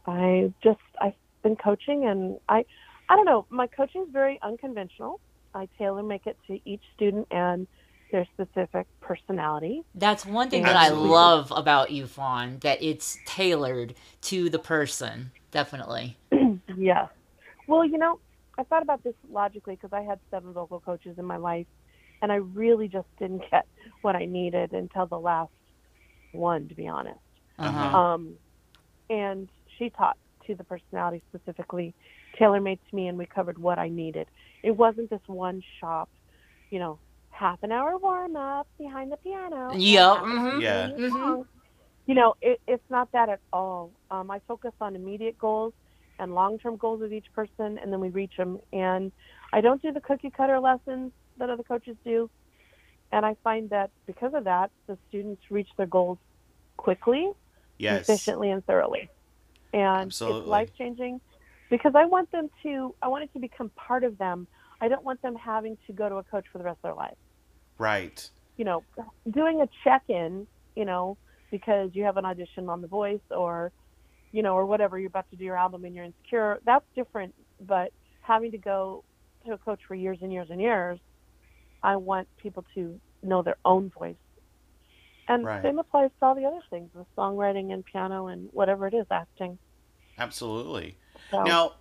[0.07, 2.65] I just I've been coaching and I
[3.09, 5.19] I don't know my coaching is very unconventional.
[5.53, 7.67] I tailor make it to each student and
[8.11, 9.81] their specific personality.
[9.95, 15.31] That's one thing that I love about you, Fawn, that it's tailored to the person.
[15.51, 16.17] Definitely.
[16.77, 17.07] Yeah.
[17.67, 18.19] Well, you know,
[18.57, 21.67] I thought about this logically because I had seven vocal coaches in my life,
[22.21, 23.65] and I really just didn't get
[24.01, 25.51] what I needed until the last
[26.31, 27.19] one, to be honest.
[27.57, 27.69] Uh-huh.
[27.69, 27.97] Uh-huh.
[27.97, 28.33] Um,
[29.09, 29.49] and
[29.79, 30.17] she taught
[30.47, 31.95] to the personality specifically,
[32.39, 34.27] tailor made to me, and we covered what I needed.
[34.63, 36.09] It wasn't this one shop
[36.71, 36.99] you know,
[37.31, 39.79] half an hour warm up behind the piano.
[39.79, 40.87] Yep, half an hour mhm, Yeah.
[40.87, 41.45] singing a mhm.
[42.07, 43.93] You know, it, it's not that at all.
[44.11, 45.73] Um, I focus on immediate goals
[46.19, 48.59] and long-term goals of each person, and then we reach them.
[48.73, 49.11] And
[49.53, 52.29] I don't do the cookie cutter lessons that other coaches do.
[53.11, 56.19] And I find that because of that, the students reach their goals
[56.77, 57.31] quickly
[57.79, 58.07] Yes.
[58.07, 59.09] efficiently and thoroughly.
[59.75, 60.39] And Absolutely.
[60.41, 61.21] it's life changing
[61.69, 64.47] because I want them to I want it to become part of them.
[64.81, 66.95] I don't want them having to go to a coach for the rest of their
[66.95, 67.17] life.
[67.77, 68.29] Right.
[68.57, 68.83] You know,
[69.31, 71.17] doing a check in, you know,
[71.51, 73.71] because you have an audition on the voice or
[74.31, 77.33] you know, or whatever, you're about to do your album and you're insecure, that's different.
[77.61, 79.03] But having to go
[79.45, 80.99] to a coach for years and years and years,
[81.83, 84.17] I want people to know their own voice.
[85.29, 85.63] And Right.
[85.63, 89.07] same applies to all the other things, with songwriting and piano and whatever it is,
[89.09, 89.57] acting.
[90.17, 90.97] Absolutely.
[91.31, 91.73] So, Now,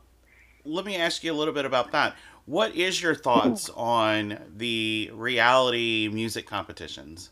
[0.64, 2.16] let me ask you a little bit about that.
[2.46, 7.30] What is your thoughts on the reality music competitions?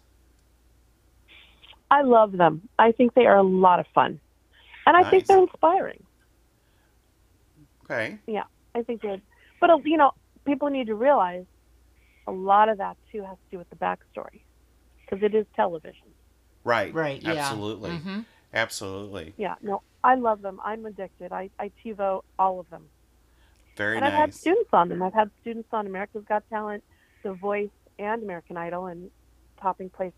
[1.90, 2.68] I love them.
[2.78, 4.18] I think they are a lot of fun.
[4.86, 6.02] And I think they're inspiring.
[7.84, 8.18] Okay.
[8.26, 8.44] Yeah,
[8.74, 9.20] I think they're,
[9.60, 10.12] but, uh, you know,
[10.44, 11.44] people need to realize
[12.26, 14.40] a lot of that, too, has to do with the backstory
[15.04, 16.06] because it is television.
[16.64, 16.94] Right.
[16.94, 17.32] Right, yeah.
[17.32, 18.00] Absolutely.
[18.54, 19.34] Absolutely.
[19.36, 20.60] Yeah, no, I love them.
[20.64, 21.32] I'm addicted.
[21.32, 22.88] I, I TiVo all of them.
[23.76, 25.02] Very and I've had students on them.
[25.02, 26.84] I've had students on America's Got Talent,
[27.22, 29.10] The Voice, and American Idol, and
[29.60, 30.12] topping place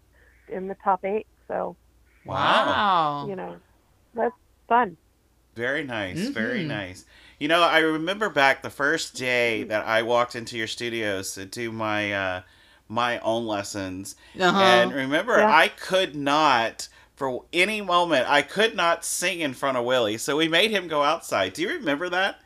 [0.48, 1.26] in the top eight.
[1.48, 1.76] So
[2.24, 2.66] Wow.
[2.66, 3.26] Wow.
[3.28, 3.56] you know,
[4.14, 4.34] that's
[4.68, 4.96] fun.
[5.54, 6.28] Very nice.
[6.28, 6.68] Very Mhm.
[6.68, 7.04] nice.
[7.38, 11.44] You know, I remember back the first day that I walked into your studios to
[11.44, 12.42] do my uh
[12.88, 14.16] my own lessons.
[14.38, 14.60] Uh-huh.
[14.62, 15.48] And remember, Yeah.
[15.48, 20.18] I could not for any moment I could not sing in front of Willie.
[20.18, 21.52] So we made him go outside.
[21.52, 22.40] Do you remember that?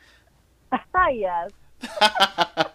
[1.11, 1.51] yes.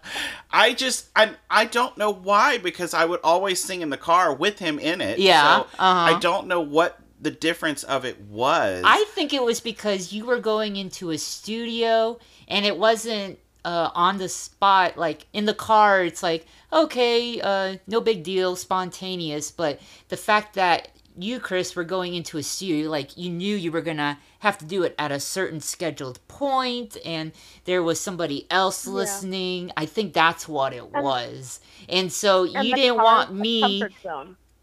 [0.50, 4.34] I just I I don't know why because I would always sing in the car
[4.34, 5.18] with him in it.
[5.18, 6.16] Yeah, So uh-huh.
[6.16, 8.82] I don't know what the difference of it was.
[8.86, 12.18] I think it was because you were going into a studio
[12.48, 16.04] and it wasn't uh, on the spot, like in the car.
[16.04, 19.50] It's like okay, uh, no big deal, spontaneous.
[19.50, 23.70] But the fact that you, Chris, were going into a studio, like you knew you
[23.70, 27.32] were gonna have to do it at a certain scheduled point, and
[27.64, 28.92] there was somebody else Yeah.
[28.92, 29.72] listening.
[29.76, 31.60] I think that's what it And- was.
[31.88, 33.84] And so And you didn't want me.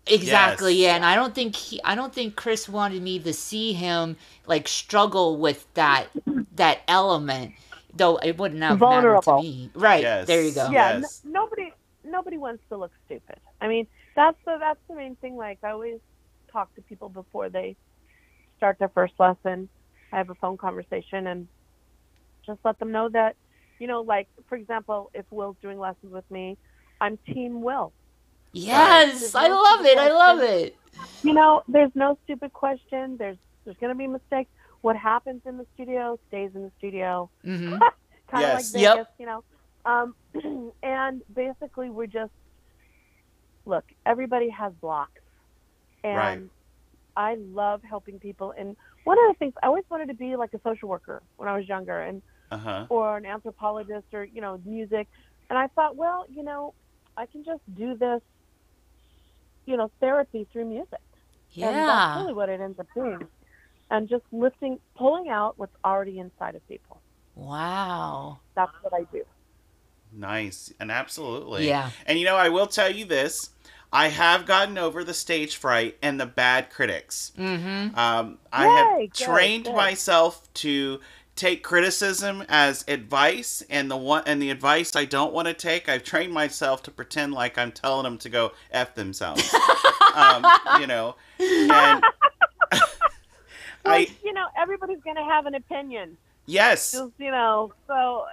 [0.08, 0.82] Exactly, Yes.
[0.88, 4.18] yeah, and I don't think he, I don't think Chris wanted me to see him
[4.48, 6.08] like struggle with that
[6.56, 7.54] that element,
[7.96, 9.70] though it wouldn't have mattered to me.
[9.76, 10.28] Right Yes.
[10.28, 10.70] there, you go.
[10.72, 11.72] Yeah, n- nobody
[12.04, 13.40] nobody wants to look stupid.
[13.62, 13.86] I mean,
[14.16, 15.38] that's the that's the main thing.
[15.38, 16.00] Like I always
[16.52, 17.76] talk to people before they
[18.58, 19.70] start their first lesson.
[20.12, 21.48] I have a phone conversation and
[22.46, 23.36] just let them know that,
[23.80, 26.58] you know, like for example, if Will's doing lessons with me,
[27.00, 27.94] I'm Team Will.
[28.54, 29.98] Yes, I no love it.
[29.98, 30.76] I love it.
[31.24, 33.16] You know, there's no stupid question.
[33.18, 34.50] There's there's going to be mistakes.
[34.82, 37.30] What happens in the studio stays in the studio.
[37.44, 37.78] hmm
[38.32, 38.74] kind of Yes.
[38.74, 39.08] like Yep.
[39.20, 39.44] You know.
[39.86, 40.16] Um,
[40.84, 42.32] and basically, we're just
[43.66, 43.84] look.
[44.06, 45.22] Everybody has blocks,
[46.04, 46.42] and Right.
[47.16, 48.54] I love helping people.
[48.58, 51.50] And one of the things I always wanted to be like a social worker when
[51.50, 52.22] I was younger, and
[52.52, 52.86] Uh huh.
[52.90, 55.08] or an anthropologist, or you know, music.
[55.50, 56.74] And I thought, well, you know,
[57.18, 58.22] I can just do this,
[59.66, 61.00] you know, therapy through music.
[61.62, 62.18] And that's Yeah.
[62.18, 63.20] really what it ends up being,
[63.90, 67.02] And just lifting, pulling out what's already inside of people.
[67.36, 68.42] Wow.
[68.56, 69.24] That's what I do.
[70.14, 70.72] Nice.
[70.80, 71.68] And absolutely.
[71.68, 71.90] Yeah.
[72.06, 73.50] And you know, I will tell you this.
[73.94, 77.34] I have gotten over the stage fright and the bad critics.
[77.38, 77.98] Mm-hmm.
[77.98, 78.72] Um, I Yay,
[79.02, 79.76] have good, trained good.
[79.76, 81.00] myself to
[81.36, 85.90] take criticism as advice, and the one and the advice I don't want to take,
[85.90, 89.54] I've trained myself to pretend like I'm telling them to go f themselves.
[90.16, 90.46] um,
[90.80, 92.04] you know, and
[93.84, 96.18] Well, I you know, everybody's going to have an opinion.
[96.46, 98.26] yes, Just, you know, so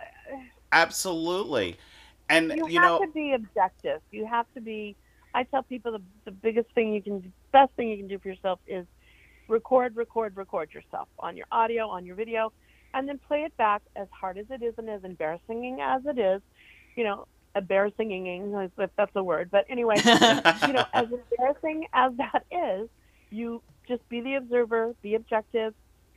[0.73, 1.79] absolutely,
[2.29, 4.01] and you, you, have know, to be objective.
[4.11, 4.95] You have to be.
[5.39, 8.27] I tell people the, the biggest thing you can, best thing you can do for
[8.27, 8.85] yourself is
[9.47, 12.53] record, record, record yourself on your audio, on your video,
[12.93, 16.19] and then play it back as hard as it is and as embarrassing as it
[16.19, 16.43] is.
[16.97, 19.49] You know, embarrassing, if that's a word.
[19.53, 22.89] But anyway, you know, as embarrassing as that is,
[23.31, 25.73] you just be the observer, be objective,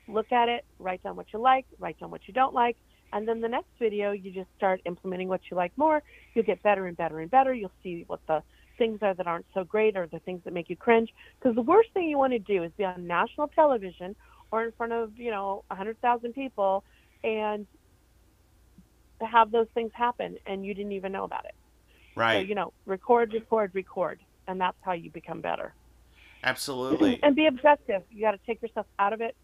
[0.07, 2.75] look at it, write down what you like, write down what you don't like,
[3.13, 6.01] and then the next video you just start implementing what you like more.
[6.33, 7.53] You'll get better and better and better.
[7.53, 8.41] You'll see what the
[8.81, 11.13] things are that aren't so great or the things that make you cringe.
[11.37, 14.15] Because the worst thing you want to do is be on national television
[14.51, 16.83] or in front of, you know, 100,000 people
[17.23, 17.67] and
[19.21, 21.53] have those things happen and you didn't even know about it.
[22.15, 22.37] Right.
[22.37, 24.19] So, you know, record, record, record.
[24.47, 25.75] And that's how you become better.
[26.43, 27.19] Absolutely.
[27.23, 28.01] And be objective.
[28.09, 29.35] You got to take yourself out of it.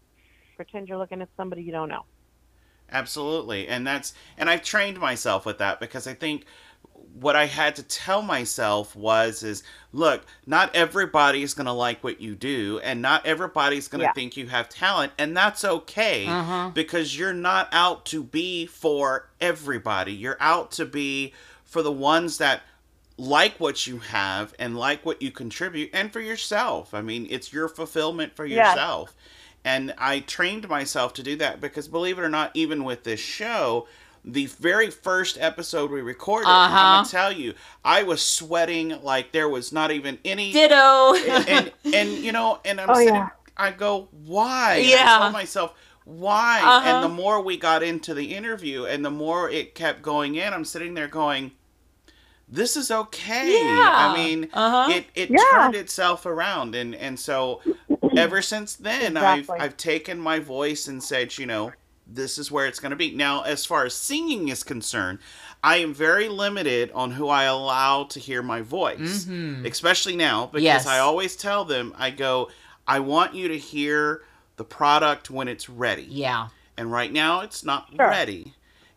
[0.56, 2.06] Pretend you're looking at somebody you don't know.
[2.90, 3.68] Absolutely.
[3.68, 6.44] And that's and I've trained myself with that because I think
[7.20, 12.04] what I had to tell myself was is look, not everybody is going to like
[12.04, 14.12] what you do and not everybody's going to Yeah.
[14.12, 16.70] think you have talent and that's okay Uh-huh.
[16.72, 20.12] because you're not out to be for everybody.
[20.12, 21.32] You're out to be
[21.64, 22.62] for the ones that
[23.16, 26.94] like what you have and like what you contribute and for yourself.
[26.94, 29.14] I mean, it's your fulfillment for yourself.
[29.64, 33.18] And I trained myself to do that because believe it or not, even with this
[33.18, 33.88] show,
[34.24, 36.96] the very first episode we recorded, I'm Uh-huh.
[36.98, 37.54] gonna tell you,
[37.84, 41.14] I was sweating like there was not even any Ditto.
[41.14, 43.28] and and you know, and I'm Oh, sitting, yeah.
[43.56, 44.76] I go, why?
[44.76, 44.96] Yeah.
[44.96, 45.18] I Yeah.
[45.18, 46.60] told myself, why?
[46.62, 46.82] Uh-huh.
[46.88, 50.52] And the more we got into the interview, and the more it kept going in,
[50.54, 51.52] I'm sitting there going,
[52.48, 53.52] this is okay.
[53.52, 53.92] Yeah.
[53.94, 54.90] I mean, Uh-huh.
[54.92, 55.38] it it Yeah.
[55.50, 57.60] turned itself around, and and so
[58.16, 59.54] ever since then, Exactly.
[59.56, 61.72] I've I've taken my voice and said, you know.
[62.10, 63.14] This is where it's going to be.
[63.14, 65.18] Now, as far as singing is concerned,
[65.62, 69.66] I am very limited on who I allow to hear my voice Mhm.
[69.66, 70.86] especially now because Yes.
[70.86, 72.48] I always tell them I go
[72.86, 74.22] I want you to hear
[74.56, 76.06] the product when it's ready.
[76.08, 76.48] Yeah.
[76.78, 78.08] And right now it's not Sure.
[78.08, 78.54] ready.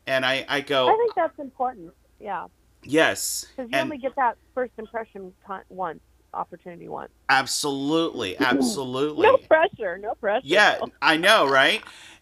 [0.07, 1.91] And I I go, I think that's important.
[2.19, 2.45] Yeah.
[2.83, 3.47] yes.
[3.49, 5.99] Because you And only get that first impression ti- once,
[6.33, 7.11] opportunity once.
[7.27, 9.27] absolutely, absolutely.
[9.27, 9.97] No pressure.
[9.97, 10.45] No pressure.
[10.45, 11.81] Yeah, I know, right?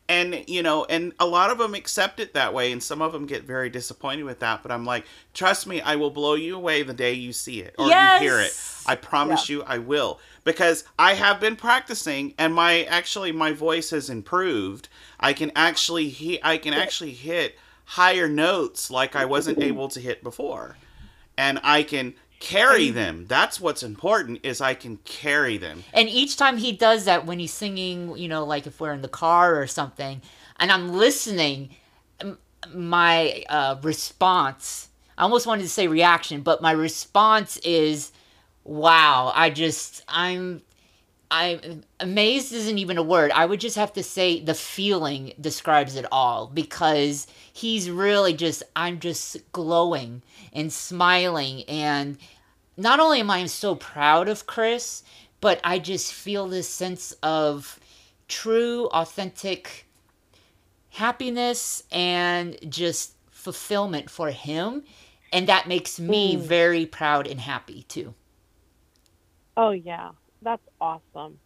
[0.09, 3.13] And you know, and a lot of them accept it that way, and some of
[3.13, 4.63] them get very disappointed with that.
[4.63, 5.05] But I'm like,
[5.35, 8.39] trust me, I will blow you away the day you see it or you hear
[8.41, 8.59] it.
[8.87, 13.91] I promise you, I will because I have been practicing, and my actually my voice
[13.91, 14.89] has improved.
[15.19, 17.55] I can actually he I can actually hit
[17.85, 20.75] higher notes like I wasn't able to hit before,
[21.37, 23.25] and I can carry them.
[23.27, 25.83] That's what's important is I can carry them.
[25.93, 29.01] And each time he does that when he's singing, you know, like if we're in
[29.01, 30.21] the car or something,
[30.57, 31.69] and I'm listening,
[32.73, 38.11] my uh, response, I almost wanted to say reaction, but my response is,
[38.63, 40.61] wow, I just, I'm.
[41.31, 43.31] I'm amazed isn't even a word.
[43.31, 48.63] I would just have to say the feeling describes it all because he's really just
[48.75, 50.23] I'm just glowing
[50.53, 52.17] and smiling and
[52.77, 55.03] not only am I so proud of Chris,
[55.41, 57.79] but I just feel this sense of
[58.27, 59.87] true, authentic
[60.91, 64.83] happiness and just fulfillment for him.
[65.33, 66.37] And that makes me Mm.
[66.37, 68.15] very proud and happy too.
[69.57, 70.11] Oh yeah,
[70.41, 71.39] that's awesome.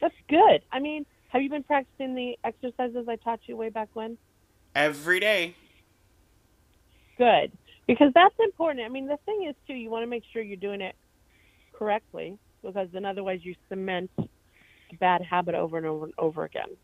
[0.00, 0.62] That's good.
[0.72, 4.18] I mean, have you been practicing the exercises I taught you way back when?
[4.74, 5.54] Every day.
[7.18, 7.52] Good,
[7.86, 8.84] because that's important.
[8.84, 10.96] I mean, the thing is too, you want to make sure you're doing it
[11.72, 14.26] correctly, because then otherwise you cement a
[14.98, 16.76] bad habit over and over and over again.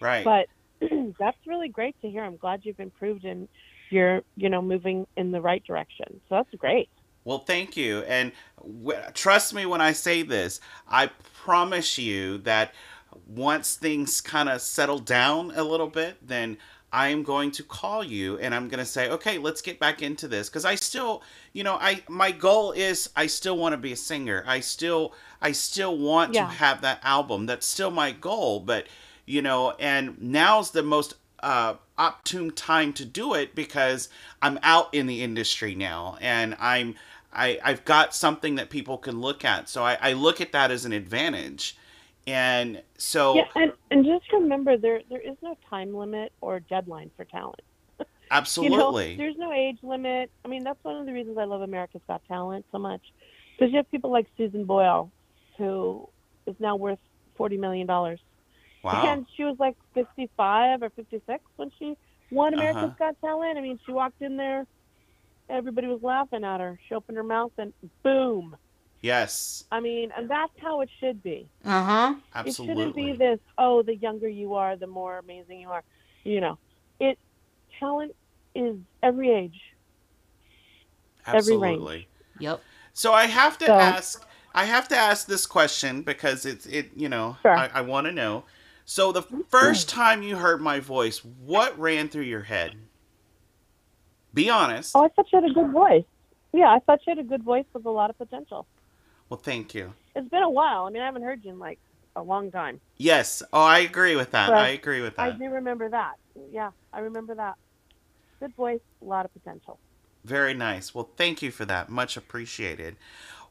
[0.00, 0.24] Right.
[0.24, 0.46] But
[1.18, 2.22] that's really great to hear.
[2.22, 3.48] I'm glad you've improved and
[3.90, 6.20] you're, you know, moving in the right direction.
[6.28, 6.88] So that's great.
[7.24, 8.00] Well, thank you.
[8.00, 11.10] And w- trust me when I say this, I
[11.44, 12.72] promise you that
[13.26, 16.58] once things kind of settle down a little bit, then
[16.92, 20.02] I am going to call you and I'm going to say, "Okay, let's get back
[20.02, 23.78] into this." Cuz I still, you know, I my goal is I still want to
[23.78, 24.44] be a singer.
[24.46, 26.42] I still I still want Yeah.
[26.46, 27.46] to have that album.
[27.46, 28.86] That's still my goal, but
[29.24, 34.08] you know, and now's the most uh, opportune time to do it because
[34.42, 36.94] I'm out in the industry now and I'm
[37.32, 39.68] I, I've got something that people can look at.
[39.68, 41.76] So I, I look at that as an advantage.
[42.26, 47.10] And so Yeah, and, and just remember there there is no time limit or deadline
[47.16, 47.60] for talent.
[48.30, 49.10] absolutely.
[49.12, 50.30] You know, there's no age limit.
[50.44, 53.02] I mean, that's one of the reasons I love America's Got Talent so much.
[53.58, 55.10] Because you have people like Susan Boyle,
[55.58, 56.08] who
[56.46, 56.98] is now worth
[57.38, 57.86] $40 million.
[57.86, 58.18] wow.
[58.82, 61.96] And she was like 55 or 56 when she
[62.30, 62.94] won America's Uh-huh.
[62.98, 63.58] Got Talent.
[63.58, 64.66] I mean, she walked in there,
[65.48, 66.78] everybody was laughing at her.
[66.88, 68.56] She opened her mouth and boom.
[69.00, 71.48] Yes, I mean, and that's how it should be.
[71.64, 72.14] Uh huh.
[72.34, 72.72] Absolutely.
[72.72, 75.82] It shouldn't be this, oh, the younger you are, the more amazing you are.
[76.22, 76.58] You know,
[77.00, 77.18] it
[77.80, 78.14] talent
[78.54, 79.60] is every age.
[81.26, 81.74] every range.
[81.78, 82.08] absolutely.
[82.38, 82.62] Yep.
[82.92, 86.90] So I have to So- ask I have to ask this question because it's it
[86.94, 87.56] you know Sure.
[87.56, 88.44] I, I want to know.
[88.84, 92.76] So the first time you heard my voice, what ran through your head?
[94.34, 94.92] Be honest.
[94.94, 96.04] Oh, I thought you had a good voice.
[96.52, 98.66] Yeah, I thought you had a good voice with a lot of potential.
[99.28, 99.94] Well, thank you.
[100.14, 100.84] It's been a while.
[100.84, 101.78] I mean, I haven't heard you in like
[102.16, 102.80] a long time.
[102.98, 103.42] Yes.
[103.52, 104.48] Oh, I agree with that.
[104.48, 105.22] But I agree with that.
[105.22, 106.14] I do remember that.
[106.50, 107.54] Yeah, I remember that.
[108.40, 109.78] Good voice, a lot of potential.
[110.24, 110.94] Very nice.
[110.94, 111.88] Well, thank you for that.
[111.88, 112.96] Much appreciated.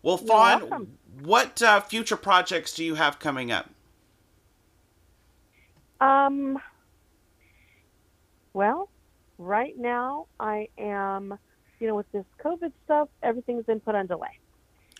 [0.03, 3.69] Well, Fawn, what uh, future projects do you have coming up?
[5.99, 6.57] Um,
[8.53, 8.89] well,
[9.41, 11.37] right now I am,
[11.79, 14.39] you know, with this COVID stuff, everything's been put on delay.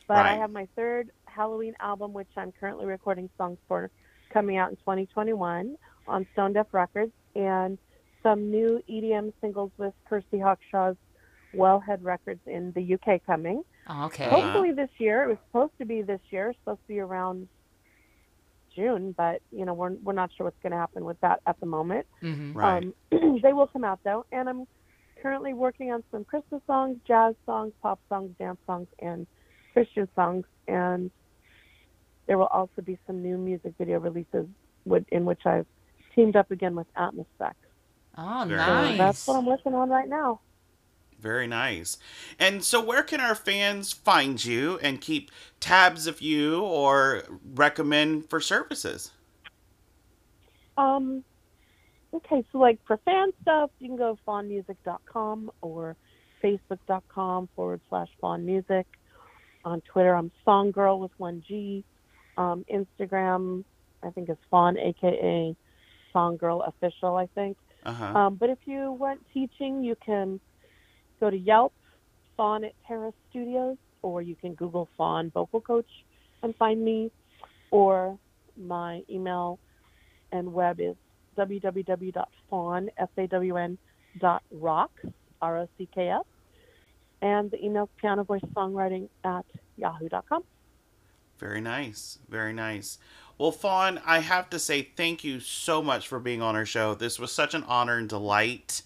[0.07, 3.89] But I have my third Halloween album, which I'm currently recording songs for,
[4.34, 5.77] coming out in 2021
[6.07, 7.77] on Stone Deaf Records, and
[8.23, 10.97] some new EDM singles with Kirsty Hawkshaw's
[11.53, 13.63] Wellhead Records in the UK coming.
[13.89, 14.30] Okay.
[14.30, 15.23] Hopefully this year.
[15.23, 16.53] It was supposed to be this year.
[16.63, 17.47] Supposed to be around
[18.76, 21.60] June, but you know we're we're not sure what's going to happen with that at
[21.60, 22.06] the moment.
[22.22, 22.84] hmm Right.
[23.11, 24.65] Um, they will come out though, and I'm
[25.22, 29.27] currently working on some Christmas songs, jazz songs, pop songs, dance songs, and
[29.73, 30.45] Christian songs.
[30.68, 31.11] And
[32.27, 34.48] there will also be some new music video releases
[34.85, 35.68] with, in which I've
[36.15, 37.53] teamed up again with Atmosfex.
[38.18, 38.98] Oh, Very So nice.
[38.98, 40.41] that's what I'm working on right now.
[41.22, 41.98] Very nice.
[42.39, 45.30] And so, where can our fans find you and keep
[45.60, 47.23] tabs of you or
[47.53, 49.11] recommend for services?
[50.77, 51.23] Um,
[52.11, 55.95] okay, so like for fan stuff, you can go to fawnmusic.com or
[56.43, 58.85] facebook.com forward slash fawnmusic.
[59.64, 61.85] On Twitter, I'm Songgirl with one G.
[62.35, 63.64] Um, Instagram,
[64.02, 65.56] I think is Fawn, aka
[66.15, 67.57] Songgirl Official, I think.
[67.85, 68.06] Uh huh.
[68.06, 70.39] Um, but if you want teaching, you can
[71.22, 71.72] go to Yelp,
[72.35, 76.03] Fawn at Terrace Studios, or you can Google Fawn Vocal Coach
[76.43, 77.11] and find me,
[77.69, 78.18] or
[78.57, 79.60] my email
[80.34, 80.95] and web is
[81.38, 82.89] www.fawn,
[85.41, 86.23] R-O-C-K-S,
[87.22, 89.45] and the email piano voice songwriting at
[89.77, 90.43] yahoo.com.
[91.38, 92.19] Very nice.
[92.30, 92.98] Very nice.
[93.38, 96.93] Well, Fawn, I have to say thank you so much for being on our show.
[96.93, 98.84] This was such an honor and delight.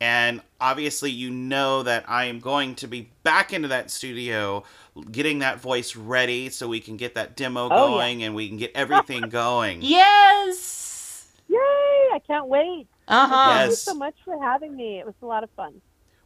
[0.00, 4.64] And obviously, you know that I am going to be back into that studio,
[5.10, 7.94] getting that voice ready so we can get that demo Oh, yeah.
[7.94, 9.80] going and we can get everything going.
[9.82, 11.26] Yes.
[11.48, 11.56] Yay!
[11.58, 12.86] I can't wait.
[13.06, 13.54] Uh huh.
[13.58, 14.98] Thank you so much for having me.
[14.98, 15.80] It was a lot of fun.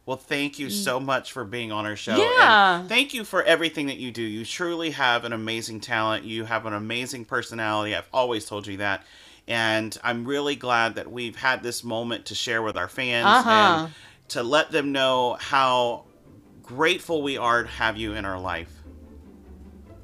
[0.05, 2.15] Well, thank you so much for being on our show.
[2.17, 2.79] Yeah.
[2.79, 4.23] And thank you for everything that you do.
[4.23, 6.25] You truly have an amazing talent.
[6.25, 7.95] You have an amazing personality.
[7.95, 9.03] I've always told you that.
[9.49, 13.49] And I'm really glad that we've had this moment to share with our fans Uh-huh.
[13.85, 13.93] and
[14.29, 16.05] to let them know how
[16.61, 18.71] grateful we are to have you in our life.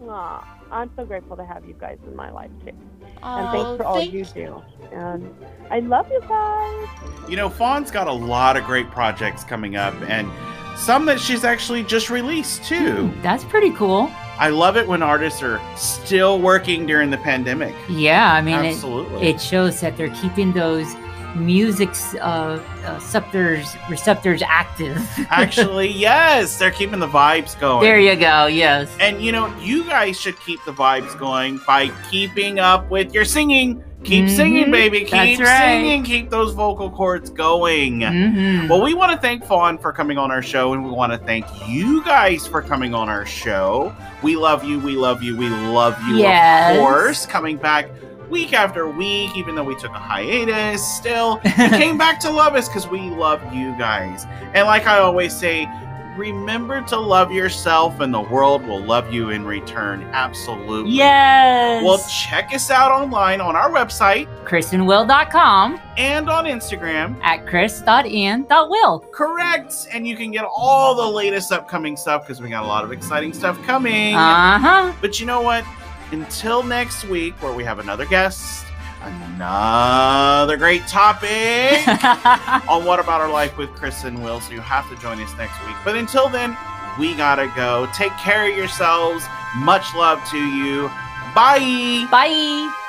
[0.10, 2.72] Aw, I'm so grateful to have you guys in my life too.
[2.72, 4.62] And Oh, thanks for all thank you do.
[4.92, 5.34] And
[5.72, 6.88] I love you guys.
[7.30, 10.30] You know, Fawn's got a lot of great projects coming up and
[10.76, 13.12] some that she's actually just released too.
[13.22, 14.12] That's pretty cool.
[14.38, 17.74] I love it when artists are still working during the pandemic.
[17.90, 19.28] Yeah, I mean, it, Absolutely.
[19.28, 20.94] it shows that they're keeping those
[21.36, 24.98] music's uh, uh, receptors receptors active.
[25.30, 27.84] Actually, yes, they're keeping the vibes going.
[27.84, 28.46] there you go.
[28.48, 28.96] Yes.
[29.00, 33.26] And you know, you guys should keep the vibes going by keeping up with your
[33.26, 33.84] singing.
[34.04, 35.00] Keep Mhm, singing, baby.
[35.00, 35.60] Keep that's right.
[35.62, 36.04] singing.
[36.04, 38.02] Keep those vocal cords going.
[38.02, 38.70] Mhm.
[38.70, 41.18] Well, we want to thank Fawn for coming on our show, and we want to
[41.18, 43.94] thank you guys for coming on our show.
[44.22, 44.80] We love you.
[44.80, 45.36] We love you.
[45.36, 46.76] We love you, Yes.
[46.76, 47.26] of course.
[47.26, 47.90] Coming back
[48.30, 52.54] week after week, even though we took a hiatus, still you came back to love
[52.56, 54.28] us because we love you guys.
[54.54, 55.68] And like I always say,
[56.18, 60.04] remember to love yourself, and the world will love you in return.
[60.14, 60.92] Absolutely.
[60.92, 61.84] Yes.
[61.84, 67.20] Well, check us out online on our website KristenWill.com and on Instagram.
[67.22, 69.00] at chris.ian.will.
[69.12, 69.88] Correct.
[69.92, 72.92] And you can get all the latest upcoming stuff because we got a lot of
[72.92, 74.16] exciting stuff coming.
[74.16, 74.94] Uh huh.
[75.02, 75.66] But you know what?
[76.12, 78.66] Until next week, where we have another guest,
[79.06, 81.88] another great topic
[82.70, 84.40] on What About Our Life with Chris and Will.
[84.42, 85.76] So you have to join us next week.
[85.84, 86.58] But until then,
[87.00, 87.88] we gotta go.
[87.94, 89.26] Take care of yourselves.
[89.58, 90.88] Much love to you.
[91.34, 92.08] Bye.
[92.10, 92.85] Bye.